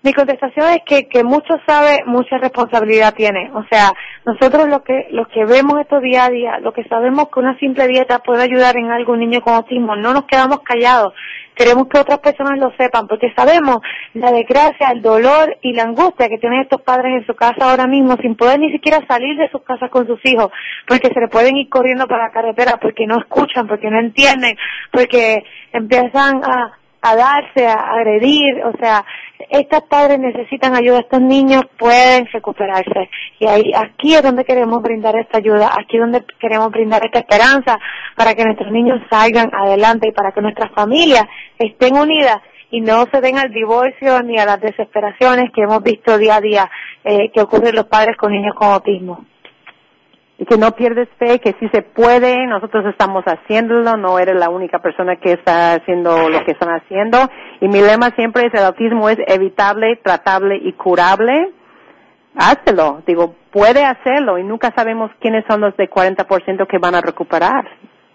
[0.06, 3.50] mi contestación es que, que mucho sabe, mucha responsabilidad tiene.
[3.54, 3.92] O sea,
[4.24, 7.58] nosotros lo que, lo que vemos esto día a día, lo que sabemos que una
[7.58, 11.12] simple dieta puede ayudar en algo un niño con autismo, no nos quedamos callados.
[11.56, 13.78] Queremos que otras personas lo sepan, porque sabemos
[14.14, 17.88] la desgracia, el dolor y la angustia que tienen estos padres en su casa ahora
[17.88, 20.52] mismo, sin poder ni siquiera salir de sus casas con sus hijos,
[20.86, 24.56] porque se le pueden ir corriendo para la carretera, porque no escuchan, porque no entienden,
[24.92, 25.42] porque
[25.72, 29.04] empiezan a, a darse, a agredir, o sea,
[29.50, 33.10] estos padres necesitan ayuda, estos niños pueden recuperarse.
[33.38, 37.20] Y ahí, aquí es donde queremos brindar esta ayuda, aquí es donde queremos brindar esta
[37.20, 37.78] esperanza
[38.16, 41.24] para que nuestros niños salgan adelante y para que nuestras familias
[41.58, 42.38] estén unidas
[42.70, 46.40] y no se den al divorcio ni a las desesperaciones que hemos visto día a
[46.40, 46.70] día
[47.04, 49.24] eh, que ocurren los padres con niños con autismo
[50.38, 54.50] y que no pierdes fe, que sí se puede, nosotros estamos haciéndolo, no eres la
[54.50, 57.18] única persona que está haciendo lo que están haciendo.
[57.60, 61.52] Y mi lema siempre es el autismo es evitable, tratable y curable.
[62.36, 67.00] Hazlo, digo, puede hacerlo y nunca sabemos quiénes son los de 40% que van a
[67.00, 67.64] recuperar.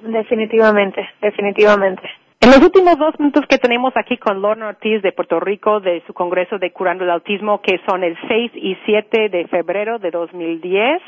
[0.02, 2.04] Definitivamente, definitivamente.
[2.44, 6.02] En los últimos dos minutos que tenemos aquí con Lorna Ortiz de Puerto Rico, de
[6.08, 10.10] su Congreso de Curando el Autismo, que son el 6 y 7 de febrero de
[10.10, 11.04] 2010,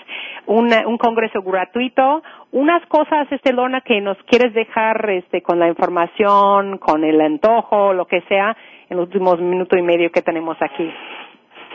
[0.46, 2.22] un, un congreso gratuito.
[2.52, 7.94] Unas cosas, este Lorna, que nos quieres dejar este, con la información, con el antojo,
[7.94, 8.56] lo que sea,
[8.92, 10.88] en los últimos minutos y medio que tenemos aquí.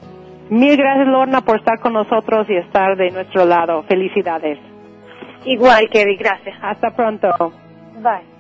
[0.52, 3.84] Mil gracias, Lorna, por estar con nosotros y estar de nuestro lado.
[3.84, 4.60] Felicidades.
[5.46, 6.58] Igual, Kevin, gracias.
[6.62, 7.30] Hasta pronto.
[7.96, 8.31] Bye.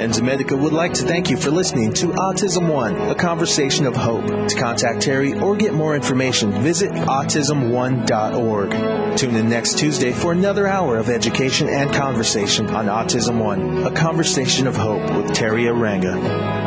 [0.00, 4.26] Enzymedica would like to thank you for listening to Autism One, a conversation of hope.
[4.26, 8.70] To contact Terry or get more information, visit autismone.org.
[9.18, 13.90] Tune in next Tuesday for another hour of education and conversation on Autism One, a
[13.90, 16.59] conversation of hope with Terry Aranga.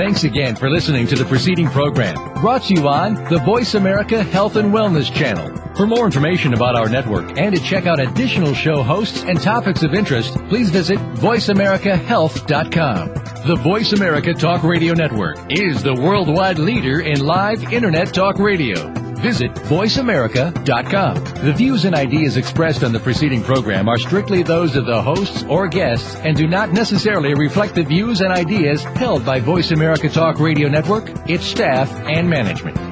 [0.00, 4.22] Thanks again for listening to the preceding program brought to you on the Voice America
[4.22, 5.54] Health and Wellness Channel.
[5.76, 9.82] For more information about our network and to check out additional show hosts and topics
[9.82, 13.08] of interest, please visit voiceamericahealth.com.
[13.46, 19.09] The Voice America Talk Radio Network is the worldwide leader in live Internet talk radio
[19.20, 21.44] visit voiceamerica.com.
[21.44, 25.44] The views and ideas expressed on the preceding program are strictly those of the hosts
[25.44, 30.08] or guests and do not necessarily reflect the views and ideas held by Voice America
[30.08, 32.89] Talk Radio Network, its staff, and management.